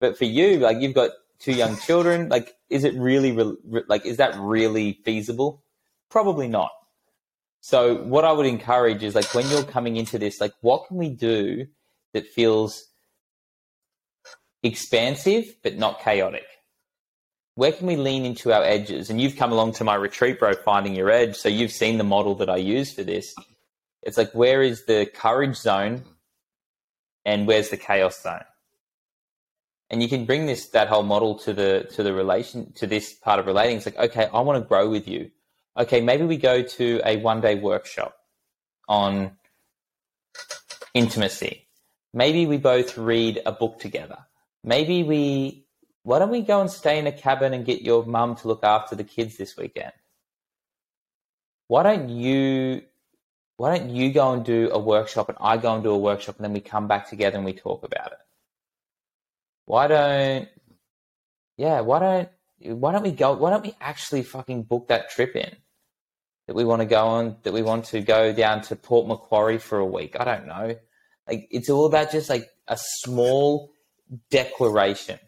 [0.00, 4.06] But for you, like you've got two young children, like is it really, re- like,
[4.06, 5.62] is that really feasible?
[6.10, 6.70] Probably not.
[7.60, 10.96] So what I would encourage is like when you're coming into this, like what can
[10.96, 11.66] we do
[12.14, 12.86] that feels
[14.62, 16.46] expansive but not chaotic?
[17.56, 19.10] Where can we lean into our edges?
[19.10, 21.36] And you've come along to my retreat, bro, finding your edge.
[21.36, 23.34] So you've seen the model that I use for this.
[24.02, 26.02] It's like where is the courage zone
[27.24, 28.44] and where's the chaos zone?
[29.90, 33.12] And you can bring this that whole model to the to the relation to this
[33.12, 33.76] part of relating.
[33.76, 35.30] It's like, okay, I want to grow with you.
[35.76, 38.16] Okay, maybe we go to a one day workshop
[38.88, 39.32] on
[40.94, 41.66] intimacy.
[42.12, 44.18] Maybe we both read a book together.
[44.64, 45.64] Maybe we,
[46.02, 48.64] why don't we go and stay in a cabin and get your mum to look
[48.64, 49.92] after the kids this weekend?
[51.68, 52.82] Why don't you,
[53.60, 56.36] why don't you go and do a workshop and I go and do a workshop
[56.36, 58.18] and then we come back together and we talk about it?
[59.66, 60.48] Why don't,
[61.58, 62.28] yeah, why don't
[62.80, 63.34] why don't we go?
[63.34, 65.54] Why don't we actually fucking book that trip in
[66.46, 67.36] that we want to go on?
[67.42, 70.16] That we want to go down to Port Macquarie for a week?
[70.18, 70.74] I don't know.
[71.28, 73.74] Like it's all about just like a small
[74.30, 75.18] declaration,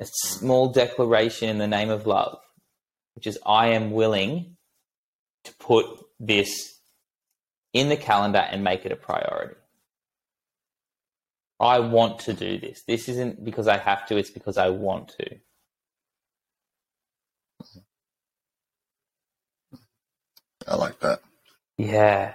[0.00, 2.38] a small declaration in the name of love,
[3.14, 4.56] which is I am willing
[5.44, 5.86] to put
[6.18, 6.78] this
[7.72, 9.56] in the calendar and make it a priority.
[11.58, 12.82] I want to do this.
[12.86, 15.36] This isn't because I have to, it's because I want to.
[20.68, 21.20] I like that.
[21.78, 22.34] Yeah.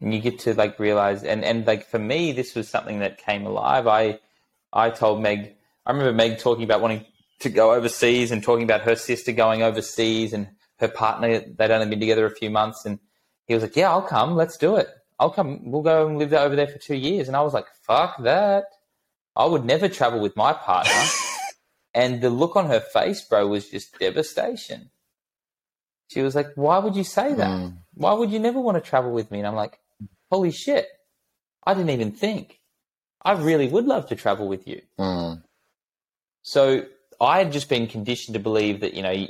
[0.00, 3.18] And you get to like realize and, and like for me this was something that
[3.18, 3.86] came alive.
[3.86, 4.18] I
[4.72, 5.56] I told Meg
[5.86, 7.04] I remember Meg talking about wanting
[7.40, 11.88] to go overseas and talking about her sister going overseas and her partner they'd only
[11.88, 12.98] been together a few months and
[13.46, 14.88] he was like, Yeah, I'll come, let's do it.
[15.22, 15.70] I'll come.
[15.70, 17.28] We'll go and live there over there for two years.
[17.28, 18.64] And I was like, fuck that.
[19.36, 21.00] I would never travel with my partner.
[21.94, 24.90] and the look on her face, bro, was just devastation.
[26.08, 27.48] She was like, why would you say that?
[27.48, 27.76] Mm.
[27.94, 29.38] Why would you never want to travel with me?
[29.38, 29.78] And I'm like,
[30.28, 30.88] holy shit.
[31.64, 32.58] I didn't even think.
[33.24, 34.82] I really would love to travel with you.
[34.98, 35.44] Mm.
[36.42, 36.84] So
[37.20, 39.28] I had just been conditioned to believe that, you know,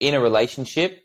[0.00, 1.04] in a relationship,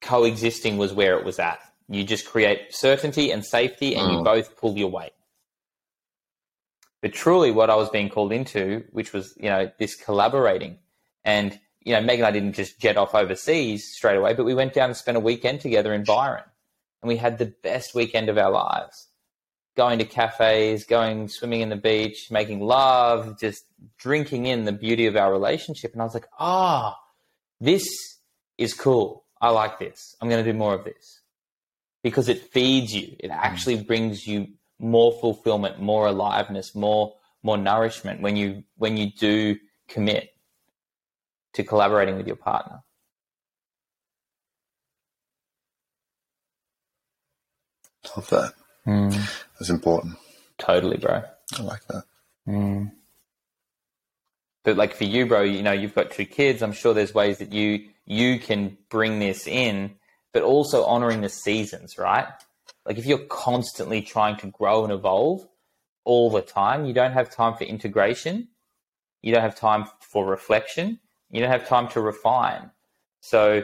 [0.00, 1.60] coexisting was where it was at.
[1.88, 4.18] You just create certainty and safety, and mm.
[4.18, 5.12] you both pull your weight.
[7.00, 10.78] But truly, what I was being called into, which was you know this collaborating,
[11.24, 14.54] and you know Meg and I didn't just jet off overseas straight away, but we
[14.54, 16.44] went down and spent a weekend together in Byron,
[17.02, 19.08] and we had the best weekend of our lives.
[19.76, 23.64] Going to cafes, going swimming in the beach, making love, just
[23.96, 25.92] drinking in the beauty of our relationship.
[25.92, 27.00] And I was like, ah, oh,
[27.60, 27.86] this
[28.58, 29.24] is cool.
[29.40, 30.16] I like this.
[30.20, 31.20] I'm going to do more of this
[32.02, 33.16] because it feeds you.
[33.18, 39.10] It actually brings you more fulfillment, more aliveness, more more nourishment when you when you
[39.12, 39.56] do
[39.88, 40.34] commit
[41.54, 42.82] to collaborating with your partner.
[48.16, 48.54] Love that.
[48.86, 49.42] Mm.
[49.58, 50.16] That's important.
[50.56, 51.22] Totally, bro.
[51.58, 52.04] I like that.
[52.46, 52.92] Mm.
[54.68, 56.60] But like for you, bro, you know you've got two kids.
[56.60, 59.94] I'm sure there's ways that you you can bring this in
[60.34, 62.26] but also honoring the seasons, right?
[62.84, 65.48] Like if you're constantly trying to grow and evolve
[66.04, 68.48] all the time, you don't have time for integration.
[69.22, 71.00] You don't have time for reflection.
[71.30, 72.70] You don't have time to refine.
[73.22, 73.62] So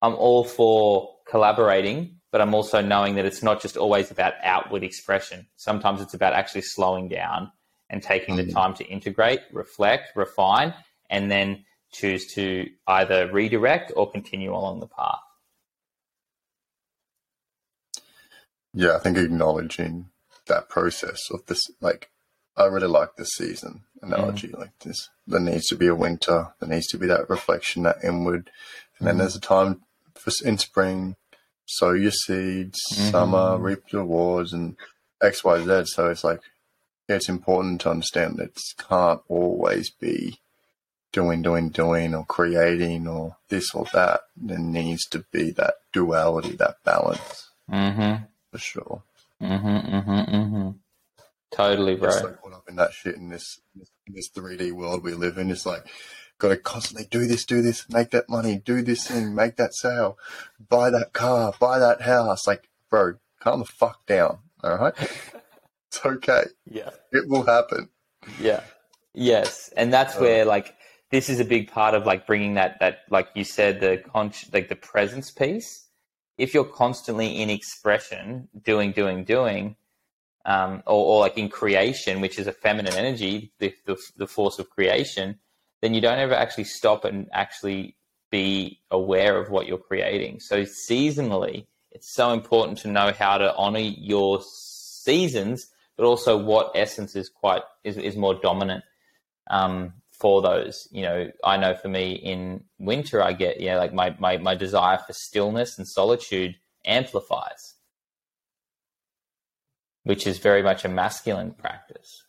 [0.00, 4.84] I'm all for collaborating, but I'm also knowing that it's not just always about outward
[4.84, 5.48] expression.
[5.56, 7.50] Sometimes it's about actually slowing down
[7.90, 10.72] and taking the time to integrate, reflect, refine,
[11.10, 15.18] and then choose to either redirect or continue along the path.
[18.72, 20.10] Yeah, I think acknowledging
[20.46, 22.10] that process of this, like,
[22.56, 24.48] I really like this season analogy.
[24.48, 24.58] Mm.
[24.58, 26.54] Like this, there needs to be a winter.
[26.60, 28.50] There needs to be that reflection, that inward,
[28.98, 29.18] and then mm.
[29.18, 29.82] there's a time
[30.14, 31.16] for in spring,
[31.66, 33.10] sow your seeds, mm-hmm.
[33.10, 34.76] summer, reap your rewards, and
[35.22, 35.82] X, Y, Z.
[35.86, 36.40] So it's like
[37.16, 40.40] it's important to understand that it can't always be
[41.12, 44.22] doing, doing, doing, or creating, or this or that.
[44.36, 47.50] There needs to be that duality, that balance.
[47.70, 49.02] Mm-hmm for sure.
[49.40, 50.70] Mm-hmm, mm-hmm, mm-hmm.
[51.50, 52.10] Totally, bro.
[52.10, 53.60] so caught up in that shit in this
[54.06, 55.50] in this three D world we live in.
[55.50, 55.86] It's like
[56.38, 59.74] got to constantly do this, do this, make that money, do this thing, make that
[59.74, 60.16] sale,
[60.68, 62.46] buy that car, buy that house.
[62.46, 64.38] Like, bro, calm the fuck down.
[64.62, 64.94] All right,
[66.04, 66.44] it's okay.
[66.70, 67.88] Yeah, it will happen.
[68.40, 68.62] Yeah.
[69.12, 70.76] Yes, and that's uh, where like
[71.10, 74.32] this is a big part of like bringing that that like you said the con
[74.52, 75.88] like the presence piece
[76.40, 79.76] if you're constantly in expression, doing, doing, doing,
[80.46, 84.58] um, or, or, like in creation, which is a feminine energy, the, the, the force
[84.58, 85.38] of creation,
[85.82, 87.94] then you don't ever actually stop and actually
[88.30, 90.40] be aware of what you're creating.
[90.40, 95.66] So seasonally, it's so important to know how to honor your seasons,
[96.00, 98.82] but also what essence is quite is, is more dominant.
[99.50, 100.86] Um, for those.
[100.92, 104.54] You know, I know for me in winter, I get, yeah, like my, my, my
[104.54, 107.74] desire for stillness and solitude amplifies,
[110.04, 112.24] which is very much a masculine practice.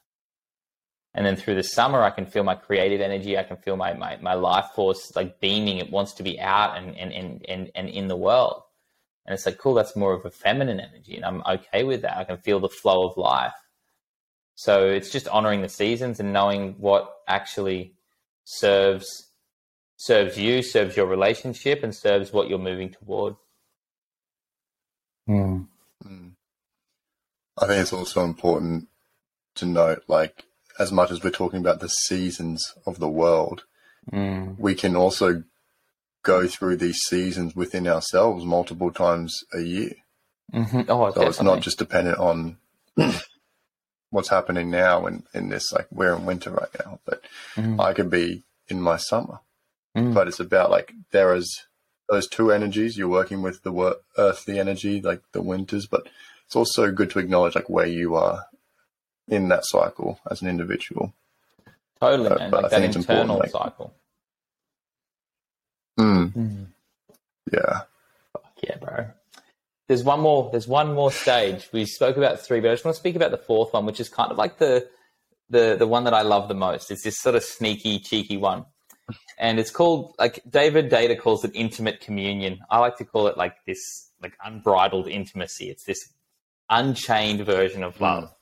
[1.13, 3.37] And then through the summer, I can feel my creative energy.
[3.37, 5.77] I can feel my, my, my life force like beaming.
[5.77, 8.63] It wants to be out and, and, and, and, and in the world.
[9.25, 11.17] And it's like, cool, that's more of a feminine energy.
[11.17, 12.17] And I'm okay with that.
[12.17, 13.53] I can feel the flow of life.
[14.63, 17.95] So it's just honoring the seasons and knowing what actually
[18.43, 19.31] serves
[19.97, 23.37] serves you, serves your relationship, and serves what you're moving toward.
[25.27, 25.67] Mm.
[27.57, 28.87] I think it's also important
[29.55, 30.45] to note, like
[30.77, 33.63] as much as we're talking about the seasons of the world,
[34.13, 34.59] Mm.
[34.59, 35.43] we can also
[36.21, 39.93] go through these seasons within ourselves multiple times a year.
[40.53, 42.57] hmm Oh, So it's not just dependent on
[44.11, 47.21] what's happening now in, in this, like we're in winter right now, but
[47.55, 47.79] Mhm.
[47.81, 49.39] I could be in my summer.
[49.97, 50.13] Mm.
[50.13, 51.63] But it's about like there is
[52.09, 52.97] those two energies.
[52.97, 56.07] You're working with the wor- earthly energy, like the winters, but
[56.45, 58.45] it's also good to acknowledge like where you are
[59.27, 61.13] in that cycle as an individual.
[61.99, 62.51] totally, but- man.
[62.51, 63.93] but I Like that think it's important, internal like- cycle.
[65.99, 66.67] Mm,
[67.51, 67.81] yeah.
[68.63, 69.07] Yeah, bro.
[69.91, 70.49] There's one more.
[70.49, 71.67] There's one more stage.
[71.73, 73.99] We spoke about three, but I just want to speak about the fourth one, which
[73.99, 74.87] is kind of like the
[75.49, 76.91] the the one that I love the most.
[76.91, 78.63] It's this sort of sneaky, cheeky one,
[79.37, 82.59] and it's called like David Deida calls it intimate communion.
[82.69, 85.69] I like to call it like this like unbridled intimacy.
[85.69, 86.13] It's this
[86.69, 88.33] unchained version of love.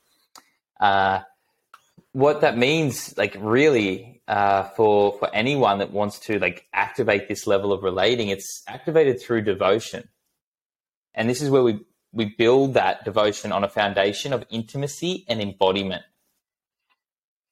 [0.80, 1.22] Uh,
[2.12, 7.48] what that means, like really, uh, for for anyone that wants to like activate this
[7.48, 10.10] level of relating, it's activated through devotion,
[11.20, 11.82] and this is where we
[12.14, 16.02] we build that devotion on a foundation of intimacy and embodiment,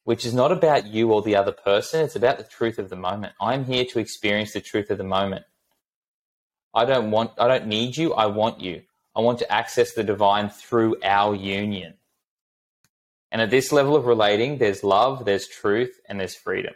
[0.05, 2.03] which is not about you or the other person.
[2.03, 3.33] It's about the truth of the moment.
[3.39, 5.45] I'm here to experience the truth of the moment.
[6.73, 7.31] I don't want.
[7.37, 8.13] I don't need you.
[8.13, 8.83] I want you.
[9.15, 11.95] I want to access the divine through our union.
[13.31, 16.73] And at this level of relating, there's love, there's truth, and there's freedom.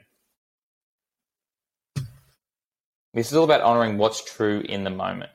[3.14, 5.32] This is all about honoring what's true in the moment.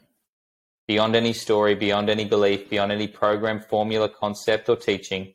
[0.87, 5.35] Beyond any story, beyond any belief, beyond any program, formula, concept, or teaching.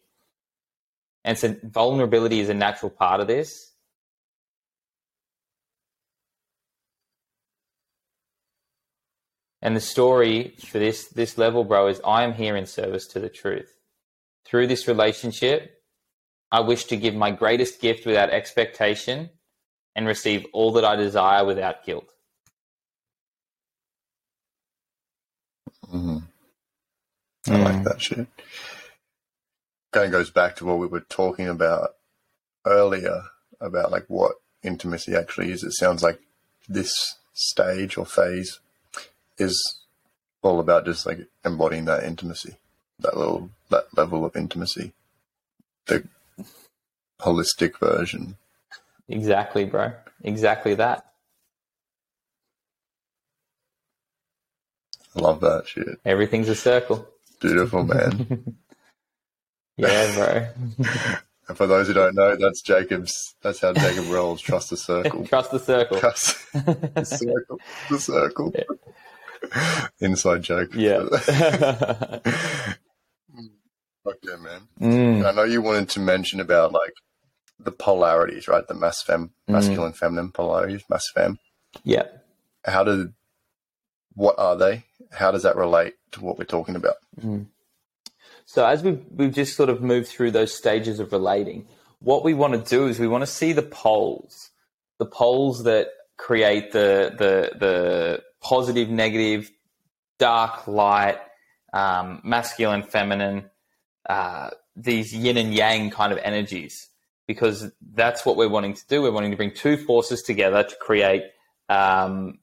[1.24, 3.74] And so vulnerability is a natural part of this.
[9.62, 13.20] And the story for this this level, bro, is I am here in service to
[13.20, 13.78] the truth.
[14.46, 15.84] Through this relationship,
[16.52, 19.30] I wish to give my greatest gift without expectation
[19.96, 22.12] and receive all that I desire without guilt.
[27.52, 27.84] I like mm.
[27.86, 28.28] that shit.
[29.92, 31.96] Kind of goes back to what we were talking about
[32.66, 33.24] earlier
[33.60, 34.34] about like what
[34.64, 35.64] intimacy actually is.
[35.64, 36.20] It sounds like
[36.68, 38.60] this stage or phase
[39.38, 39.80] is
[40.42, 42.56] all about just like embodying that intimacy,
[43.00, 44.94] that little that level of intimacy,
[45.86, 46.08] the
[47.20, 48.38] holistic version.
[49.08, 49.94] Exactly, bro.
[50.24, 51.06] Exactly that.
[55.16, 56.00] I love that shit.
[56.06, 57.08] Everything's a circle.
[57.42, 58.56] Beautiful, man.
[59.78, 60.48] Yeah, bro.
[61.48, 63.12] and for those who don't know, that's Jacob's.
[63.42, 64.40] That's how Jacob rolls.
[64.44, 65.26] Trust the circle.
[65.26, 65.98] Trust the circle.
[66.00, 67.60] Trust the circle.
[67.90, 68.54] The circle.
[70.02, 70.70] Inside joke.
[70.76, 71.00] yeah.
[74.04, 74.68] Fuck yeah, man.
[74.80, 76.94] Mm, I know you wanted to mention about like
[77.60, 78.68] the polarities, right?
[78.68, 81.40] The mass fem, masculine, feminine polarities, mass fem.
[81.84, 82.04] yeah.
[82.66, 83.14] How do,
[84.14, 84.84] what are they?
[85.12, 86.96] How does that relate to what we're talking about?
[88.46, 91.68] So as we've we've just sort of moved through those stages of relating,
[92.00, 94.50] what we want to do is we want to see the poles,
[94.98, 99.52] the poles that create the the the positive, negative,
[100.18, 101.18] dark, light,
[101.74, 103.50] um, masculine, feminine,
[104.10, 106.90] uh, these yin and yang kind of energies,
[107.28, 109.02] because that's what we're wanting to do.
[109.02, 111.24] We're wanting to bring two forces together to create
[111.70, 112.40] um,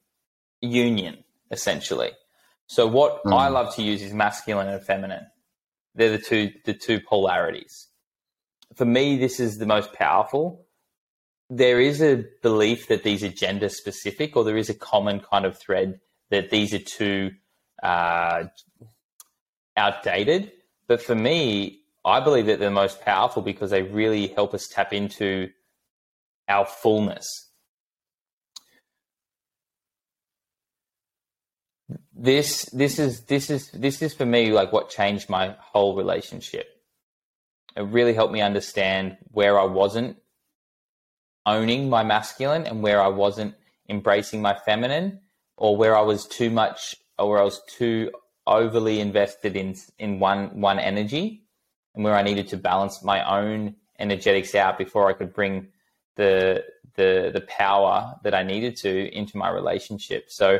[0.61, 2.11] union, essentially.
[2.69, 3.33] So what Mm.
[3.33, 5.27] I love to use is masculine and feminine
[5.95, 7.89] they're the two the two polarities.
[8.75, 10.65] For me, this is the most powerful.
[11.49, 15.45] There is a belief that these are gender specific, or there is a common kind
[15.45, 15.99] of thread
[16.29, 17.31] that these are too
[17.83, 18.45] uh,
[19.75, 20.51] outdated.
[20.87, 24.67] But for me, I believe that they're the most powerful because they really help us
[24.67, 25.49] tap into
[26.47, 27.48] our fullness.
[32.21, 36.67] This this is this is this is for me like what changed my whole relationship.
[37.77, 40.17] It really helped me understand where i wasn't
[41.45, 43.55] owning my masculine and where i wasn't
[43.87, 45.21] embracing my feminine
[45.55, 48.11] or where i was too much or where i was too
[48.45, 51.43] overly invested in in one one energy
[51.95, 55.67] and where i needed to balance my own energetics out before i could bring
[56.17, 56.61] the
[56.95, 60.25] the the power that i needed to into my relationship.
[60.29, 60.59] So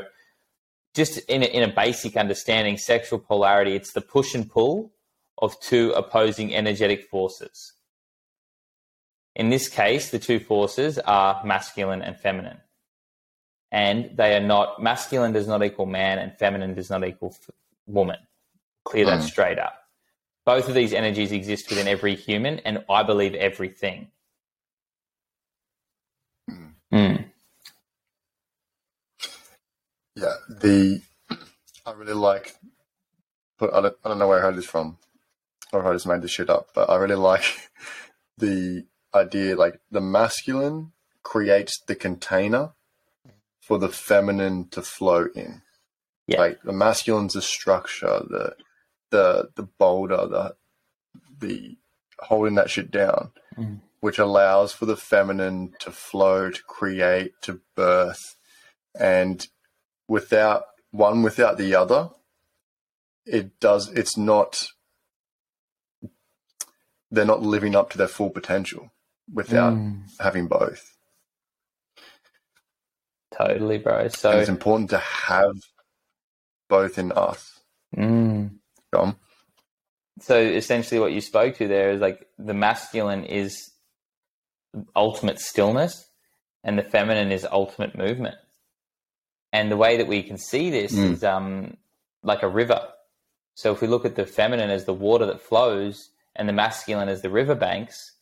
[0.95, 4.91] just in a, in a basic understanding, sexual polarity, it's the push and pull
[5.37, 7.73] of two opposing energetic forces.
[9.35, 12.57] In this case, the two forces are masculine and feminine.
[13.71, 17.49] And they are not, masculine does not equal man and feminine does not equal f-
[17.85, 18.17] woman.
[18.83, 19.23] Clear that Mm.
[19.27, 19.75] straight up.
[20.45, 24.11] Both of these energies exist within every human and I believe everything.
[26.91, 27.28] Mm.
[30.19, 31.01] Yeah, the
[31.85, 32.55] I really like.
[33.57, 34.97] But I don't, I don't know where I heard this from,
[35.73, 36.69] or if I just made this shit up.
[36.73, 37.43] But I really like
[38.37, 40.91] the idea, like the masculine
[41.23, 42.71] creates the container
[43.61, 45.61] for the feminine to flow in.
[46.27, 46.39] Yeah.
[46.39, 48.55] Like the masculine's the structure, the
[49.11, 50.55] the the boulder, the
[51.39, 51.77] the
[52.19, 53.81] holding that shit down, Mm.
[53.99, 58.37] which allows for the feminine to flow, to create, to birth,
[58.97, 59.47] and
[60.09, 62.09] without one without the other,
[63.25, 63.89] it does.
[63.93, 64.65] It's not.
[67.11, 68.91] They're not living up to their full potential
[69.33, 70.03] without Mm.
[70.19, 70.81] having both.
[73.35, 73.99] Totally, bro.
[74.01, 75.55] And So, it's important to have
[76.67, 77.59] both in us.
[77.95, 78.51] mm.
[78.91, 79.17] Dom.
[80.21, 83.71] so essentially, what you spoke to there is like the masculine is
[84.95, 86.07] ultimate stillness,
[86.63, 88.35] and the feminine is ultimate movement.
[89.51, 91.11] And the way that we can see this Mm.
[91.13, 91.77] is um,
[92.23, 92.87] like a river.
[93.55, 97.09] So if we look at the feminine as the water that flows, and the masculine
[97.09, 98.13] as the riverbanks,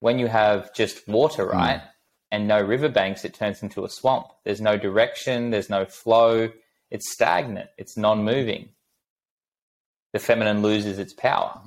[0.00, 1.82] when you have just water, right,
[2.30, 4.28] and no riverbanks, it turns into a swamp.
[4.44, 6.50] There's no direction, there's no flow,
[6.90, 8.70] it's stagnant, it's non moving.
[10.14, 11.60] The feminine loses its power.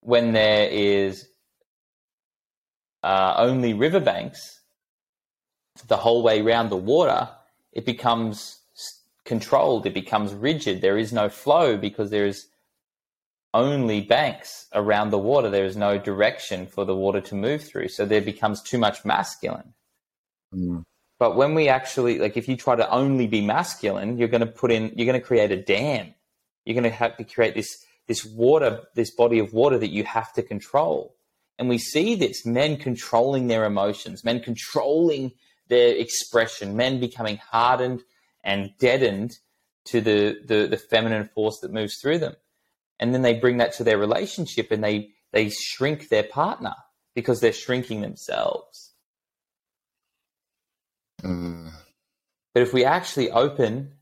[0.00, 1.26] When there is
[3.02, 4.59] uh, only riverbanks,
[5.88, 7.28] the whole way around the water,
[7.72, 8.60] it becomes
[9.24, 10.80] controlled, it becomes rigid.
[10.80, 12.46] There is no flow because there is
[13.52, 15.50] only banks around the water.
[15.50, 17.88] There is no direction for the water to move through.
[17.88, 19.74] So there becomes too much masculine.
[20.54, 20.84] Mm.
[21.18, 24.46] But when we actually, like, if you try to only be masculine, you're going to
[24.46, 26.14] put in, you're going to create a dam.
[26.64, 30.04] You're going to have to create this, this water, this body of water that you
[30.04, 31.14] have to control.
[31.58, 35.32] And we see this men controlling their emotions, men controlling
[35.70, 38.02] their expression, men becoming hardened
[38.44, 39.38] and deadened
[39.86, 42.34] to the, the, the feminine force that moves through them.
[42.98, 46.74] And then they bring that to their relationship and they, they shrink their partner
[47.14, 48.92] because they're shrinking themselves.
[51.22, 51.70] Mm.
[52.52, 53.92] But if we actually open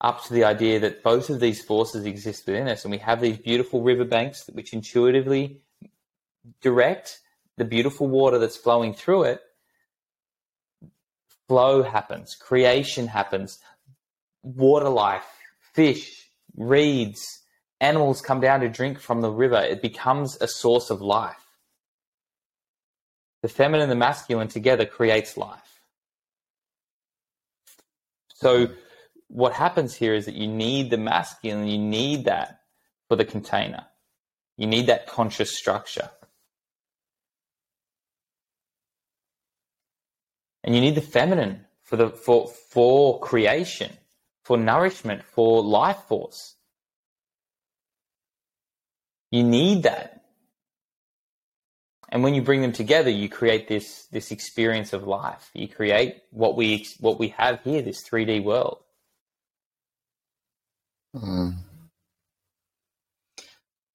[0.00, 3.20] up to the idea that both of these forces exist within us and we have
[3.20, 5.60] these beautiful riverbanks which intuitively
[6.60, 7.20] direct
[7.58, 9.42] the beautiful water that's flowing through it,
[11.50, 13.58] flow happens, creation happens,
[14.44, 15.26] water life,
[15.74, 17.40] fish, reeds,
[17.80, 19.60] animals come down to drink from the river.
[19.60, 21.44] It becomes a source of life.
[23.42, 25.80] The feminine and the masculine together creates life.
[28.36, 28.68] So
[29.26, 32.60] what happens here is that you need the masculine, you need that
[33.08, 33.86] for the container.
[34.56, 36.10] You need that conscious structure.
[40.64, 43.90] And you need the feminine for the for for creation,
[44.44, 46.54] for nourishment, for life force.
[49.30, 50.16] You need that.
[52.12, 55.50] And when you bring them together, you create this this experience of life.
[55.54, 58.78] You create what we what we have here, this 3D world.
[61.16, 61.54] Mm.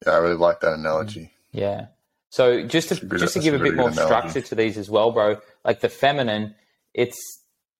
[0.06, 1.32] Yeah, I really like that analogy.
[1.52, 1.88] Yeah.
[2.30, 4.06] So just to That's a good- just to give a a bit more analogy.
[4.30, 5.40] structure to these as well, bro.
[5.66, 6.56] Like the feminine,
[6.94, 7.18] it's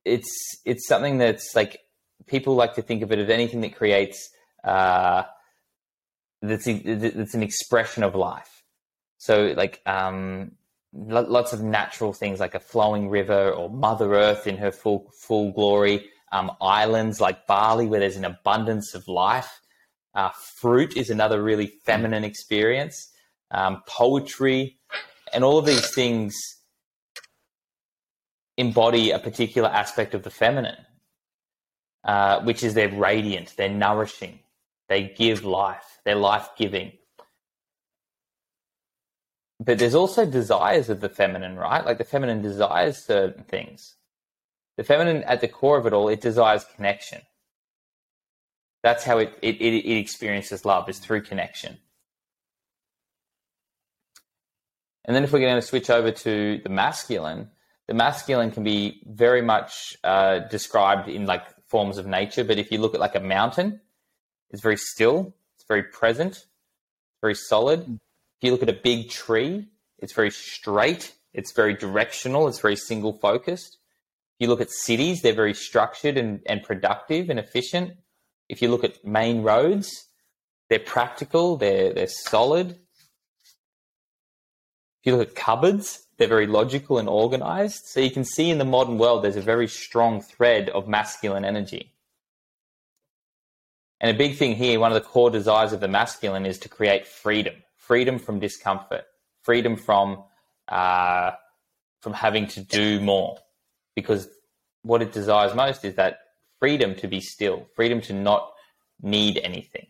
[0.04, 0.30] it's
[0.66, 1.80] it's something that's like
[2.26, 4.30] people like to think of it as anything that creates
[4.64, 5.24] uh,
[6.42, 8.64] that's that's an expression of life.
[9.18, 10.52] So like um,
[10.94, 15.52] lots of natural things like a flowing river or Mother Earth in her full full
[15.52, 16.10] glory.
[16.32, 19.62] Um, islands like Bali where there's an abundance of life.
[20.14, 23.12] Uh, fruit is another really feminine experience.
[23.52, 24.78] Um, poetry,
[25.34, 26.36] and all of these things
[28.58, 30.86] embody a particular aspect of the feminine,
[32.04, 34.40] uh, which is they're radiant, they're nourishing,
[34.90, 36.94] they give life, they're life giving.
[39.60, 41.86] But there's also desires of the feminine, right?
[41.86, 43.96] Like the feminine desires certain things.
[44.78, 47.22] The feminine, at the core of it all, it desires connection.
[48.84, 51.78] That's how it, it, it, it experiences love, is through connection.
[55.06, 57.50] And then if we're going to switch over to the masculine,
[57.88, 62.44] the masculine can be very much uh, described in like forms of nature.
[62.44, 63.82] But if you look at like a mountain,
[64.50, 66.46] it's very still, it's very present,
[67.22, 67.82] very solid.
[67.88, 69.68] If you look at a big tree,
[70.00, 73.78] it's very straight, it's very directional, it's very single focused.
[74.38, 77.94] If you look at cities, they're very structured and, and productive and efficient.
[78.50, 79.90] If you look at main roads,
[80.70, 82.72] they're practical, they're, they're solid.
[82.72, 82.78] If
[85.06, 87.86] you look at cupboards, they're very logical and organized.
[87.86, 91.46] So you can see in the modern world, there's a very strong thread of masculine
[91.46, 91.92] energy.
[94.00, 96.70] And a big thing here, one of the core desires of the masculine is to
[96.70, 97.56] create freedom
[97.86, 99.06] freedom from discomfort,
[99.44, 100.24] freedom from,
[100.68, 101.32] uh,
[102.02, 103.38] from having to do more.
[103.96, 104.28] Because
[104.82, 106.20] what it desires most is that
[106.60, 108.52] freedom to be still, freedom to not
[109.02, 109.86] need anything.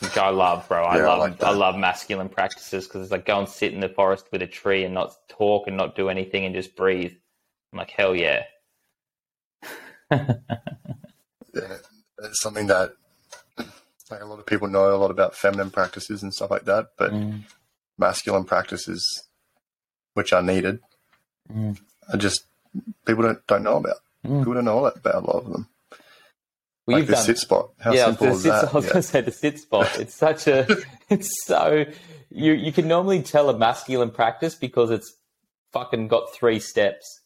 [0.00, 0.84] Which I love, bro.
[0.84, 3.72] I Yeah, I love like I, love masculine practices because it's like go and sit
[3.72, 6.76] in the forest with a tree and not talk and not do anything and just
[6.76, 7.12] breathe.
[7.72, 8.44] I'm like hell yeah.
[10.10, 11.78] Yeah,
[12.22, 12.92] it's something that
[14.10, 16.88] like a lot of people know a lot about feminine practices and stuff like that,
[16.96, 17.42] but Mm,
[17.98, 19.02] masculine practices,
[20.14, 20.80] which are needed,
[21.52, 21.78] mm,
[22.12, 22.44] are just
[23.04, 23.96] people don't don't know about.
[24.24, 24.40] Mm.
[24.40, 25.68] People don't know about a lot of them.
[26.86, 27.70] Well, like you've the done sit spot.
[27.80, 28.68] How yeah, simple the is sit, that?
[28.72, 28.92] I was Yeah.
[28.92, 29.90] going to say the sit spot.
[29.98, 30.66] It's such a,
[31.10, 31.84] it's so
[32.30, 35.12] you you can normally tell a masculine practice because it's
[35.72, 37.20] fucking got three steps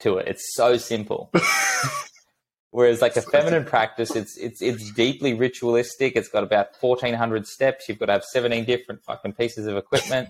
[0.00, 0.28] to it.
[0.28, 1.30] It's so simple.
[2.72, 6.14] Whereas like a feminine practice, it's it's it's deeply ritualistic.
[6.14, 7.88] It's got about fourteen hundred steps.
[7.88, 10.28] You've got to have seventeen different fucking pieces of equipment.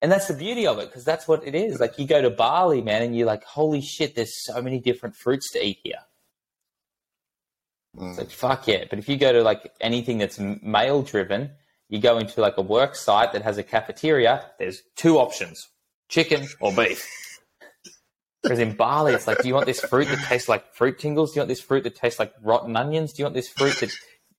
[0.00, 1.80] And that's the beauty of it, because that's what it is.
[1.80, 5.16] Like you go to Bali, man, and you're like, holy shit, there's so many different
[5.16, 6.00] fruits to eat here.
[7.96, 8.10] Mm.
[8.10, 8.84] It's like fuck yeah.
[8.88, 11.50] But if you go to like anything that's male driven,
[11.88, 14.50] you go into like a work site that has a cafeteria.
[14.58, 15.68] There's two options:
[16.08, 17.06] chicken or beef.
[18.44, 21.32] Whereas in Bali, it's like, do you want this fruit that tastes like fruit tingles?
[21.32, 23.14] Do you want this fruit that tastes like rotten onions?
[23.14, 23.90] Do you want this fruit that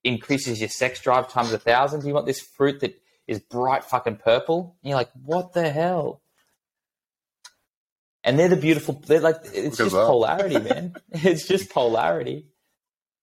[0.04, 2.00] increases your sex drive times a thousand?
[2.00, 2.94] Do you want this fruit that
[3.26, 4.76] is bright fucking purple?
[4.82, 6.22] And you're like, what the hell?
[8.22, 9.02] And they're the beautiful.
[9.06, 10.94] They're like, it's Look just polarity, man.
[11.10, 12.46] It's just polarity.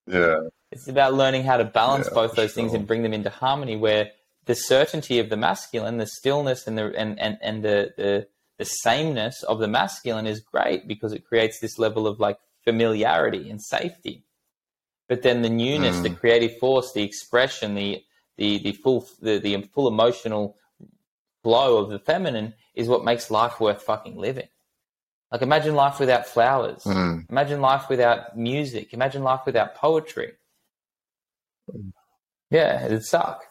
[0.07, 3.29] Yeah, It's about learning how to balance Yeah, both those things and bring them into
[3.29, 4.11] harmony where
[4.45, 8.27] the certainty of the masculine, the stillness and the and, and, and the, the
[8.57, 13.49] the sameness of the masculine is great because it creates this level of like familiarity
[13.49, 14.23] and safety.
[15.07, 16.19] But then the newness, the Mm.
[16.19, 18.03] creative force, the expression, the
[18.37, 20.57] the the full the, the full emotional
[21.43, 24.47] flow of the feminine is what makes life worth fucking living.
[25.33, 26.83] Like imagine life without flowers.
[26.83, 27.27] Mm.
[27.27, 28.93] Imagine life without music.
[28.93, 30.33] Imagine life without poetry.
[32.51, 33.43] Yeah, it'd suck.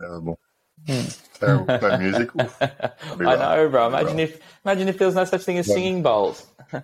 [0.00, 0.40] terrible.
[0.84, 1.02] Hmm.
[1.38, 1.66] Terrible.
[1.66, 2.30] No music.
[2.34, 2.60] Oof.
[2.60, 3.86] I know, bro.
[3.86, 6.44] Imagine if imagine if there was no such thing as singing bowls.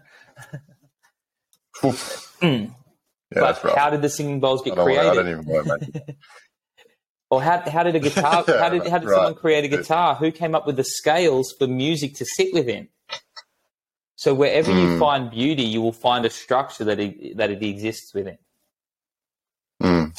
[1.83, 2.47] Hmm.
[2.47, 2.71] Yeah,
[3.31, 5.15] but that's how did the singing bowls get want, I created?
[5.15, 6.17] don't even want to.
[7.31, 8.45] Or how, how did a guitar?
[8.47, 9.15] Yeah, how did how did right.
[9.15, 10.15] someone create a guitar?
[10.17, 12.89] Who came up with the scales for music to sit within?
[14.23, 15.01] So wherever you Hmm.
[15.01, 18.39] find beauty, you will find a structure that it, that it exists within.
[19.83, 20.17] Mm.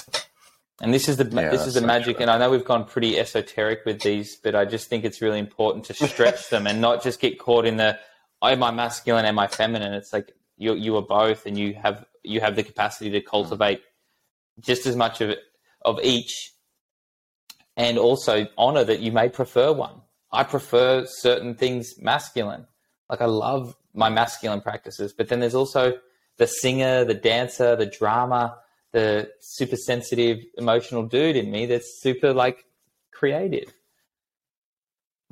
[0.81, 2.15] And this is the Yeah, this is the so magic.
[2.17, 2.23] true.
[2.23, 5.39] And I know we've gone pretty esoteric with these, but I just think it's really
[5.39, 7.97] important to stretch them and not just get caught in the
[8.41, 9.93] oh, am I masculine, am I feminine?
[9.93, 13.83] It's like you you are both, and you have you have the capacity to cultivate
[14.59, 15.37] just as much of
[15.83, 16.51] of each,
[17.77, 20.01] and also honor that you may prefer one.
[20.29, 22.67] I prefer certain things masculine.
[23.09, 25.93] Like I love my masculine practices, but then there's also
[26.37, 28.57] the singer, the dancer, the drama,
[28.91, 32.65] the super sensitive, emotional dude in me that's super like
[33.11, 33.71] creative.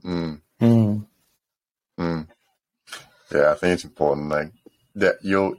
[0.04, 0.42] Mm.
[0.60, 1.06] Mm.
[2.00, 2.28] Mm.
[3.34, 4.52] Yeah, I think it's important, like
[4.96, 5.56] that you'll,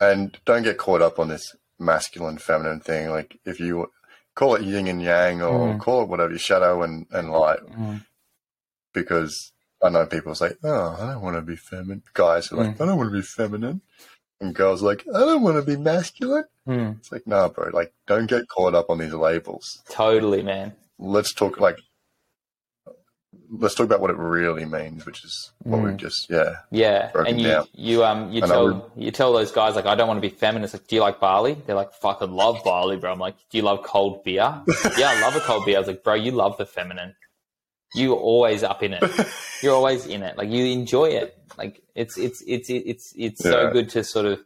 [0.00, 3.10] and don't get caught up on this masculine, feminine thing.
[3.10, 3.90] Like if you
[4.34, 5.80] call it yin and yang, or Mm.
[5.80, 8.04] call it whatever, shadow and and light, Mm.
[8.92, 9.52] because
[9.84, 12.86] I know people say, "Oh, I don't want to be feminine." Guys are like, "I
[12.86, 13.82] don't want to be feminine,"
[14.40, 16.96] and girls are like, "I don't want to be masculine." Mm.
[16.98, 17.68] It's like, nah, bro.
[17.72, 19.82] Like, don't get caught up on these labels.
[19.90, 20.72] Totally, man.
[20.98, 21.78] Let's talk like.
[23.50, 25.84] Let's talk about what it really means, which is what Mm.
[25.84, 26.56] we've just, yeah.
[26.70, 27.66] Yeah, and you down.
[27.74, 30.34] you um you know tell you tell those guys like I don't want to be
[30.34, 30.72] feminist.
[30.74, 31.54] Like, do you like barley?
[31.66, 33.12] They're like, fucking love barley, bro.
[33.12, 34.62] I'm like, do you love cold beer?
[34.98, 35.76] yeah, I love a cold beer.
[35.76, 37.14] I was like, bro, you love the feminine.
[37.94, 39.02] You're always up in it.
[39.62, 40.36] You're always in it.
[40.36, 41.38] Like you enjoy it.
[41.56, 44.40] Like it's it's it's it's it's so good to sort of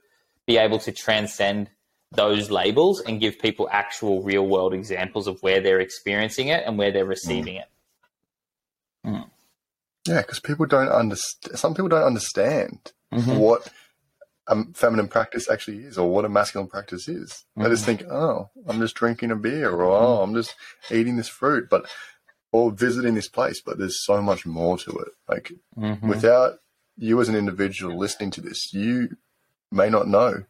[0.46, 1.70] be able to transcend
[2.12, 6.78] those labels and give people actual real world examples of where they're experiencing it and
[6.78, 7.60] where they're receiving mm.
[7.60, 7.68] it.
[9.06, 9.30] Mm.
[10.06, 11.58] Yeah, because people don't understand.
[11.58, 13.38] Some people don't understand Mhm.
[13.38, 13.70] what
[14.46, 17.44] a feminine practice actually is, or what a masculine practice is.
[17.56, 17.86] They just mm.
[17.86, 20.54] think, "Oh, I'm just drinking a beer," or "Oh, I'm just
[20.90, 21.86] eating this fruit," but
[22.52, 23.60] or visiting this place.
[23.60, 25.08] But there's so much more to it.
[25.28, 26.02] Like Mhm.
[26.02, 26.60] without
[26.96, 29.16] you as an individual listening to this, you
[29.70, 30.44] may not know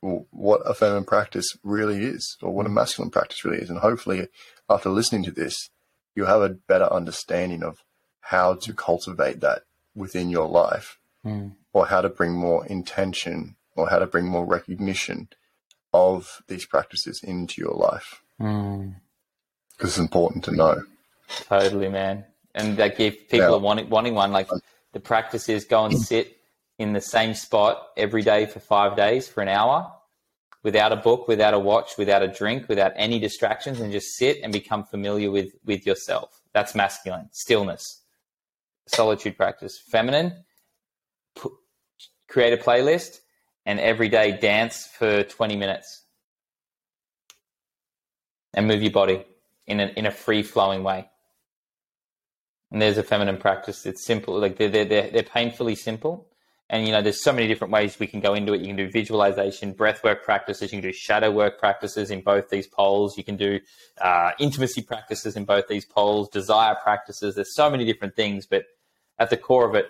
[0.00, 3.68] what a feminine practice really is, or what a masculine practice really is.
[3.68, 4.28] And hopefully,
[4.70, 5.70] after listening to this,
[6.14, 7.78] you have a better understanding of
[8.20, 9.64] how to cultivate that
[9.94, 11.56] within your life Mm.
[11.72, 15.28] or how to bring more intention or how to bring more recognition
[15.92, 18.94] of these practices into your life Mm.
[19.72, 20.84] because it's important to know.
[21.28, 22.24] Totally, man.
[22.54, 23.56] And like if people Yeah.
[23.56, 24.48] are wanting wanting one, like
[24.92, 26.36] the practice is go and sit
[26.78, 29.92] in the same spot every day for five days for an hour,
[30.62, 34.38] without a book, without a watch, without a drink, without any distractions, and just sit
[34.42, 36.40] and become familiar with with yourself.
[36.52, 37.28] That's masculine.
[37.32, 38.02] Stillness,
[38.86, 39.78] solitude practice.
[39.78, 40.44] Feminine.
[41.34, 41.52] Put,
[42.28, 43.20] create a playlist
[43.64, 46.04] and every day dance for twenty minutes
[48.54, 49.24] and move your body
[49.66, 51.08] in a in a free flowing way.
[52.70, 53.86] And there's a feminine practice.
[53.86, 56.26] It's simple, like they're, they're they're they're painfully simple.
[56.70, 58.60] And you know, there's so many different ways we can go into it.
[58.60, 60.70] You can do visualization, breath work practices.
[60.70, 63.16] You can do shadow work practices in both these poles.
[63.16, 63.60] You can do
[64.02, 66.28] uh, intimacy practices in both these poles.
[66.28, 67.36] Desire practices.
[67.36, 68.64] There's so many different things, but
[69.18, 69.86] at the core of it,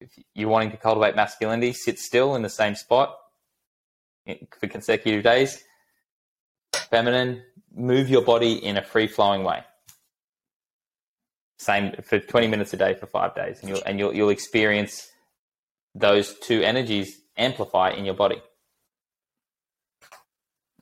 [0.00, 3.18] if you're wanting to cultivate masculinity, sit still in the same spot
[4.58, 5.62] for consecutive days.
[6.90, 7.42] Feminine,
[7.74, 9.62] move your body in a free flowing way.
[11.60, 15.10] Same for 20 minutes a day for five days, and you'll and you'll you'll experience
[15.94, 18.40] those two energies amplify in your body.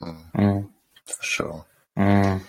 [0.00, 0.68] Mm, Mm.
[1.04, 1.64] for sure.
[1.98, 2.42] Mm.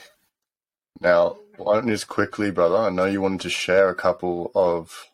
[1.02, 2.78] Now, why don't you just quickly, brother?
[2.78, 5.08] I know you wanted to share a couple of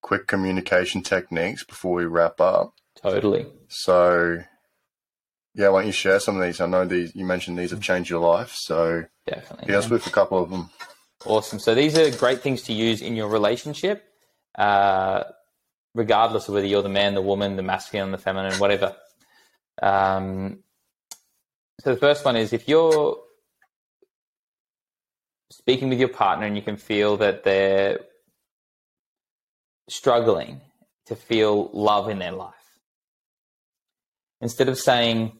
[0.00, 2.74] quick communication techniques before we wrap up.
[2.94, 4.38] Totally, So,
[5.54, 6.60] yeah, why don't you share some of these?
[6.60, 9.66] I know these you mentioned these have changed your life, so definitely.
[9.66, 10.70] hit us with a couple of them.
[11.24, 11.60] Awesome.
[11.60, 14.04] So these are great things to use in your relationship,
[14.58, 15.24] uh,
[15.94, 18.96] regardless of whether you're the man, the woman, the masculine, the feminine, whatever.
[19.80, 20.64] Um,
[21.80, 23.18] so the first one is if you're
[25.50, 28.00] speaking with your partner and you can feel that they're
[29.88, 30.60] struggling
[31.06, 32.54] to feel love in their life,
[34.40, 35.32] instead of saying,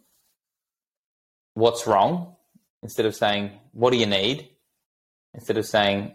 [1.55, 2.37] What's wrong?
[2.83, 4.49] Instead of saying, What do you need?
[5.35, 6.14] Instead of saying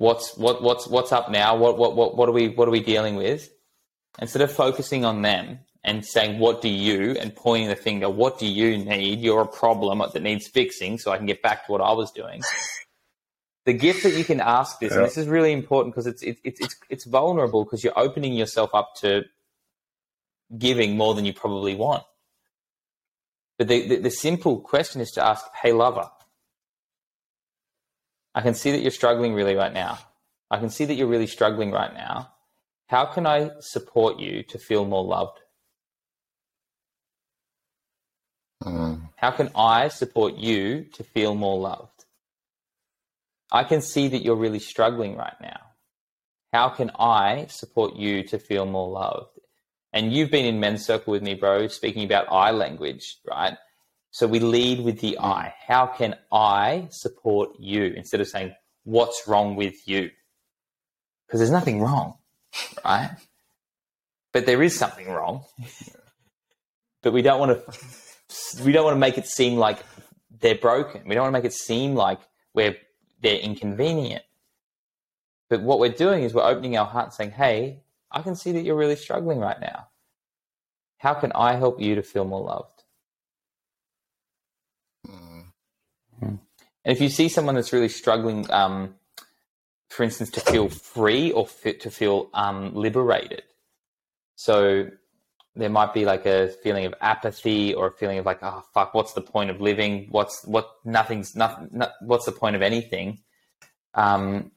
[0.00, 1.56] what's what what's what's up now?
[1.56, 3.50] What what what what are we what are we dealing with?
[4.18, 8.38] Instead of focusing on them and saying what do you and pointing the finger what
[8.38, 9.20] do you need?
[9.20, 12.10] You're a problem that needs fixing so i can get back to what i was
[12.10, 12.42] doing.
[13.66, 16.40] The gift that you can ask this and this is really important because it's it's
[16.42, 19.24] it's it's vulnerable because you're opening yourself up to
[20.56, 22.02] giving more than you probably want.
[23.58, 26.10] But the, the, the simple question is to ask hey lover
[28.40, 29.98] I can see that you're struggling really right now.
[30.50, 32.32] I can see that you're really struggling right now.
[32.88, 35.40] How can I support you to feel more loved?
[38.64, 42.06] Mm, How can I support you to feel more loved?
[43.52, 45.60] I can see that you're really struggling right now.
[46.54, 49.38] How can I support you to feel more loved?
[49.92, 53.58] And you've been in men's circle with me, bro, speaking about I language, right?
[54.10, 55.54] So we lead with the I.
[55.66, 58.54] How can I support you instead of saying,
[58.84, 60.10] what's wrong with you?
[61.26, 62.14] Because there's nothing wrong,
[62.84, 63.10] right?
[64.32, 65.44] But there is something wrong.
[67.02, 69.78] but we don't want to, we don't want to make it seem like
[70.40, 71.02] they're broken.
[71.06, 72.18] We don't want to make it seem like
[72.52, 72.76] we're,
[73.22, 74.24] they're inconvenient.
[75.48, 78.52] But what we're doing is we're opening our heart and saying, hey, I can see
[78.52, 79.88] that you're really struggling right now.
[80.98, 82.80] How can I help you to feel more loved?
[86.22, 86.38] mm,
[86.84, 88.94] And if you see someone that's really struggling, um,
[89.88, 93.42] for instance, to feel free or fit to feel um, liberated,
[94.36, 94.88] so
[95.54, 98.94] there might be like a feeling of apathy or a feeling of like, oh fuck,
[98.94, 100.06] what's the point of living?
[100.10, 100.70] What's what?
[100.84, 101.68] Nothing's nothing.
[101.72, 103.18] Not, what's the point of anything?
[103.94, 104.52] Um,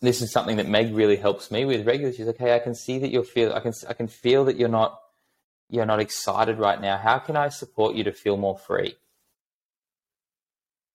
[0.00, 2.16] this is something that Meg really helps me with regularly.
[2.16, 3.52] She's like, hey, I can see that you're feel.
[3.52, 5.00] I can I can feel that you're not
[5.68, 6.96] you're not excited right now.
[6.96, 8.96] How can I support you to feel more free?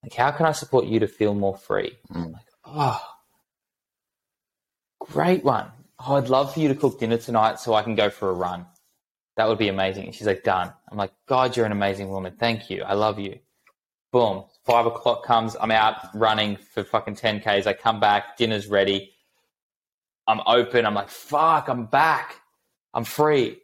[0.03, 1.97] Like, how can I support you to feel more free?
[2.11, 2.33] mm.
[2.33, 3.01] Like, oh,
[4.99, 5.71] great one.
[5.99, 8.33] Oh, I'd love for you to cook dinner tonight so I can go for a
[8.33, 8.65] run.
[9.35, 10.05] That would be amazing.
[10.05, 10.73] And she's like, done.
[10.89, 12.35] I'm like, God, you're an amazing woman.
[12.39, 12.83] Thank you.
[12.83, 13.39] I love you.
[14.11, 14.45] Boom.
[14.65, 15.55] Five o'clock comes.
[15.59, 17.67] I'm out running for fucking 10Ks.
[17.67, 18.37] I come back.
[18.37, 19.13] Dinner's ready.
[20.27, 20.85] I'm open.
[20.85, 22.35] I'm like, fuck, I'm back.
[22.93, 23.57] I'm free.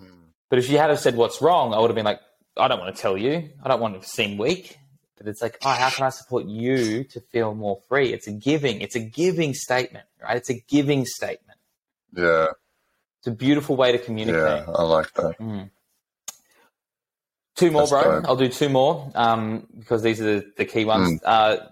[0.00, 0.08] Mm.
[0.48, 2.20] But if you had have said what's wrong, I would have been like,
[2.56, 3.50] I don't want to tell you.
[3.62, 4.78] I don't want to seem weak.
[5.20, 8.10] But it's like, oh, how can I support you to feel more free?
[8.10, 8.80] It's a giving.
[8.80, 10.38] It's a giving statement, right?
[10.38, 11.58] It's a giving statement.
[12.16, 12.46] Yeah,
[13.18, 14.40] It's a beautiful way to communicate.
[14.42, 15.38] yeah, I like that.
[15.38, 15.68] Mm.
[17.54, 18.20] Two more, That's bro.
[18.20, 18.28] dope.
[18.30, 21.20] I'll do two more um, because these are the, the key ones.
[21.22, 21.68] Uh,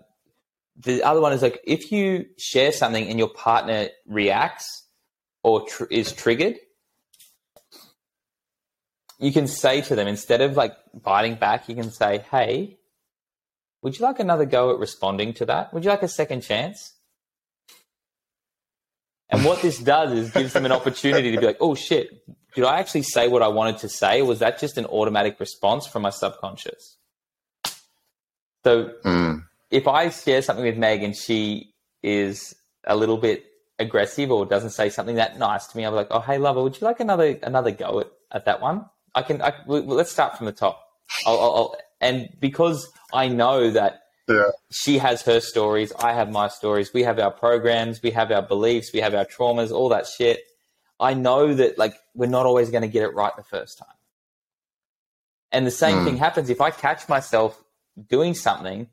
[0.77, 4.85] the other one is like if you share something and your partner reacts
[5.43, 6.57] or tr- is triggered,
[9.19, 12.78] you can say to them instead of like biting back, you can say, "Hey,
[13.83, 15.73] would you like another go at responding to that?
[15.73, 16.95] Would you like a second chance?"
[19.31, 22.09] And what this does is gives them an opportunity to be like, "Oh shit,
[22.55, 25.39] did I actually say what I wanted to say, or was that just an automatic
[25.39, 26.97] response from my subconscious?"
[28.65, 29.45] So Mm.
[29.71, 32.55] if I share something with Meg and she is
[32.85, 33.45] a little bit
[33.79, 36.81] aggressive or doesn't say something that nice to me, I'm like, "Oh, hey, lover, would
[36.81, 39.43] you like another another go at, at that one?" I can.
[39.43, 40.83] I, let's start from the top.
[41.27, 44.51] I'll, I'll, I'll, and because I know that Yeah.
[44.71, 46.93] she has her stories, I have my stories.
[46.93, 50.41] We have our programs, we have our beliefs, we have our traumas, all that shit.
[51.01, 53.97] I know that like we're not always going to get it right the first time.
[55.51, 56.05] And the same Hmm.
[56.05, 57.63] thing happens if I catch myself
[58.09, 58.89] doing something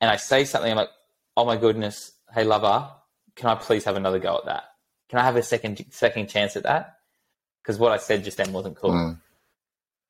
[0.00, 0.90] and I say something, I'm like,
[1.36, 2.88] oh my goodness, hey lover,
[3.34, 4.64] can I please have another go at that?
[5.10, 6.96] Can I have a second second chance at that?
[7.62, 8.92] Because what I said just then wasn't cool.
[8.92, 9.20] Mm.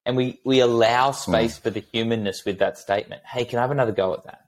[0.07, 3.23] And we, we allow space for the humanness with that statement.
[3.27, 4.43] Hey, can I have another go at that?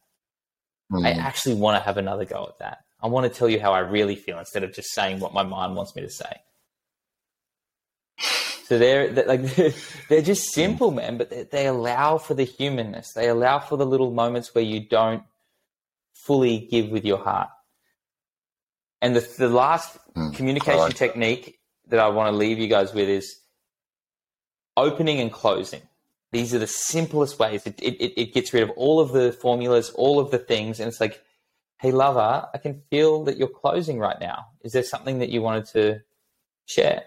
[0.93, 1.19] I Mm.
[1.19, 2.79] actually want to have another go at that.
[3.03, 5.43] I want to tell you how I really feel instead of just saying what my
[5.43, 6.41] mind wants me to say.
[8.65, 9.43] So they're, they're like
[10.09, 13.13] they're just simple, man, but they, they allow for the humanness.
[13.13, 15.25] They allow for the little moments where you don't
[16.15, 17.51] fully give with your heart.
[19.03, 20.35] And the the last Mm.
[20.35, 20.99] communication like that.
[20.99, 23.37] technique that I want to leave you guys with is
[24.79, 25.83] opening and closing.
[26.33, 27.67] These are the simplest ways.
[27.67, 30.79] It, it, it- gets rid of all of the formulas, all of the things.
[30.81, 31.23] And it's like,
[31.81, 34.47] hey, lover, I can feel that you're closing right now.
[34.63, 36.01] Is there something that you wanted to
[36.67, 37.05] share?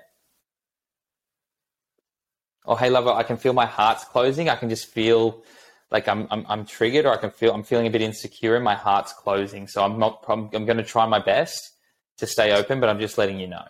[2.66, 4.50] Or hey, lover, I can feel my heart's closing.
[4.50, 5.44] I can just feel
[5.92, 8.64] like I'm, I'm, I'm triggered or I can feel I'm feeling a bit insecure and
[8.64, 9.68] my heart's closing.
[9.68, 11.72] So I'm not, I'm going to try my best
[12.18, 13.66] to stay open, but I'm just letting you know.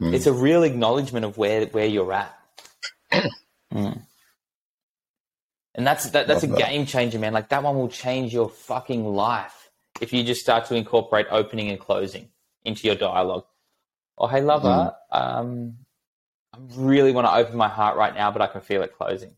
[0.00, 0.14] Mm.
[0.14, 2.34] It's a real acknowledgement of where where you're at.
[3.70, 4.00] Mm.
[5.74, 6.58] And that's that, that's a that.
[6.58, 7.34] game changer, man.
[7.34, 9.70] Like that one will change your fucking life
[10.00, 12.30] if you just start to incorporate opening and closing
[12.64, 13.44] into your dialogue.
[14.16, 15.76] Oh, hey, lover, um,
[16.52, 19.34] I really want to open my heart right now, but I can feel it closing.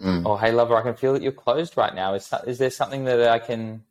[0.00, 0.24] Mm.
[0.26, 2.14] Oh, hey, lover, I can feel that you're closed right now.
[2.14, 3.84] Is is there something that I can?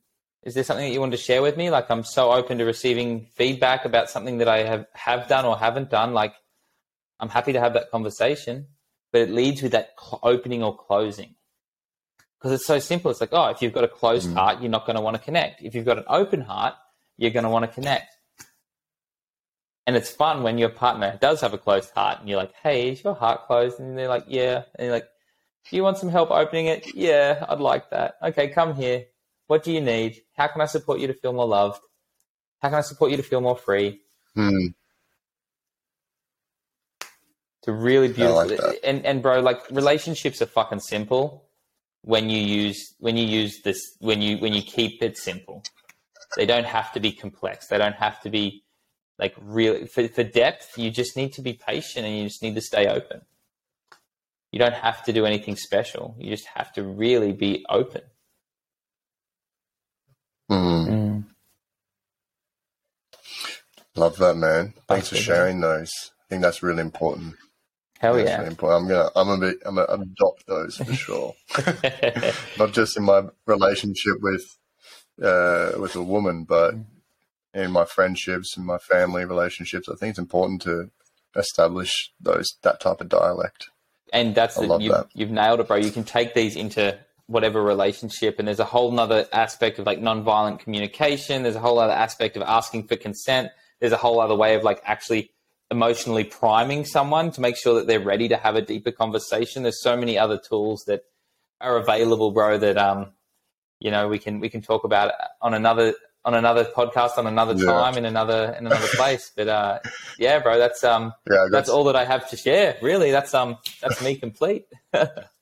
[0.43, 1.69] Is there something that you want to share with me?
[1.69, 5.57] Like I'm so open to receiving feedback about something that I have have done or
[5.57, 6.13] haven't done.
[6.13, 6.33] Like
[7.19, 8.67] I'm happy to have that conversation,
[9.11, 11.35] but it leads with that cl- opening or closing
[12.39, 13.09] because it's so simple.
[13.11, 14.35] It's like, oh, if you've got a closed Mm.
[14.35, 15.61] heart, you're not going to want to connect.
[15.63, 16.75] If you've got an open heart,
[17.17, 18.13] you're going to want to connect.
[19.87, 22.91] And it's fun when your partner does have a closed heart and you're like, hey,
[22.91, 23.79] is your heart closed?
[23.79, 24.63] And they're like, yeah.
[24.75, 25.07] And you're like,
[25.69, 26.93] do you want some help opening it?
[26.93, 28.15] Yeah, I'd like that.
[28.21, 29.05] Okay, come here.
[29.47, 30.21] What do you need?
[30.35, 31.81] How can I support you to feel more loved?
[32.61, 34.01] How can I support you to feel more free?
[34.35, 34.73] Mm.
[37.01, 41.45] It's a really beautiful like and and bro, like relationships are fucking simple
[42.01, 45.63] when you use when you use this when you when you keep it simple.
[46.35, 47.67] They don't have to be complex.
[47.67, 48.63] They don't have to be
[49.17, 50.77] like really for, for depth.
[50.77, 53.21] You just need to be patient and you just need to stay open.
[54.51, 56.15] You don't have to do anything special.
[56.19, 58.01] You just have to really be open.
[60.49, 61.25] Mm.
[63.95, 64.73] Love that, man.
[64.87, 65.25] Thanks for you, man.
[65.25, 65.91] sharing those.
[66.21, 67.35] I think that's really important.
[67.99, 68.37] Hell That's yeah.
[68.37, 68.83] really important.
[68.83, 71.35] I'm gonna, I'm gonna, be, I'm gonna adopt those for sure.
[72.59, 74.43] Not just in my relationship with,
[75.21, 76.75] uh, with a woman, but
[77.55, 79.89] in my friendships and my family relationships.
[79.89, 80.91] I think it's important to
[81.35, 83.69] establish those that type of dialect.
[84.13, 85.07] and that's the, love you've, that.
[85.13, 85.77] you've nailed it, bro.
[85.77, 86.97] You can take these into
[87.27, 91.43] whatever relationship, and there's a whole nother aspect of like nonviolent communication.
[91.43, 93.51] There's a whole other aspect of asking for consent.
[93.79, 95.31] There's a whole other way of like actually
[95.69, 99.63] emotionally priming someone to make sure that they're ready to have a deeper conversation.
[99.63, 101.01] There's so many other tools that
[101.59, 102.57] are available, bro.
[102.57, 103.11] That um,
[103.79, 105.93] you know, we can we can talk about on another
[106.25, 107.65] on another podcast on another Yeah.
[107.65, 109.31] time in another in another place.
[109.35, 109.79] But uh,
[110.17, 112.77] yeah, bro, that's um, Yeah, that's all that I have to share.
[112.81, 114.65] Really, that's um, that's me complete.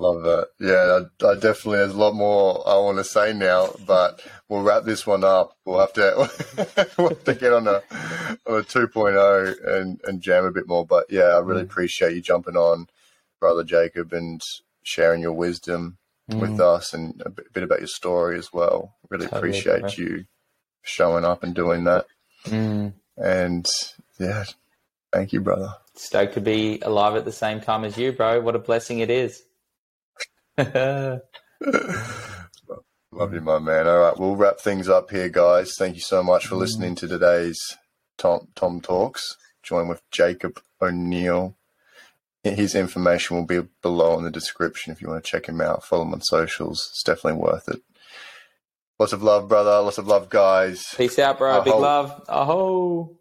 [0.00, 0.48] Love that.
[0.60, 4.62] Yeah, I, I definitely there's a lot more I want to say now, but we'll
[4.62, 5.56] wrap this one up.
[5.64, 6.30] We'll have to
[6.98, 7.82] we'll have to get on a
[8.46, 10.86] on a 2.0 and and jam a bit more.
[10.86, 11.70] But yeah, I really Mm.
[11.70, 12.86] appreciate you jumping on,
[13.40, 14.40] brother Jacob, and
[14.84, 15.98] sharing your wisdom
[16.30, 16.40] Mm.
[16.40, 18.94] with us and a bit, bit about your story as well.
[19.08, 20.26] Really Totally, appreciate you
[20.82, 22.04] showing up and doing that.
[22.44, 22.92] Mm.
[23.16, 23.66] And
[24.20, 24.44] yeah,
[25.10, 25.72] thank you, brother.
[25.94, 28.40] stoked to be alive at the same time as you, bro.
[28.42, 29.42] What a blessing it is.
[30.58, 31.22] Love
[33.32, 33.86] you, my man.
[33.86, 35.74] All right, we'll wrap things up here, guys.
[35.78, 37.58] Thank you so much for listening to today's
[38.16, 39.36] Tom Tom Talks.
[39.62, 41.54] Join with Jacob O'Neill.
[42.42, 45.84] His information will be below in the description if you want to check him out.
[45.84, 46.88] Follow him on socials.
[46.90, 47.82] It's definitely worth it.
[48.98, 49.80] Lots of love, brother.
[49.80, 50.92] Lots of love, guys.
[50.96, 51.52] Peace out, bro.
[51.52, 51.64] Aho.
[51.64, 52.24] Big love.
[52.28, 53.16] Aho.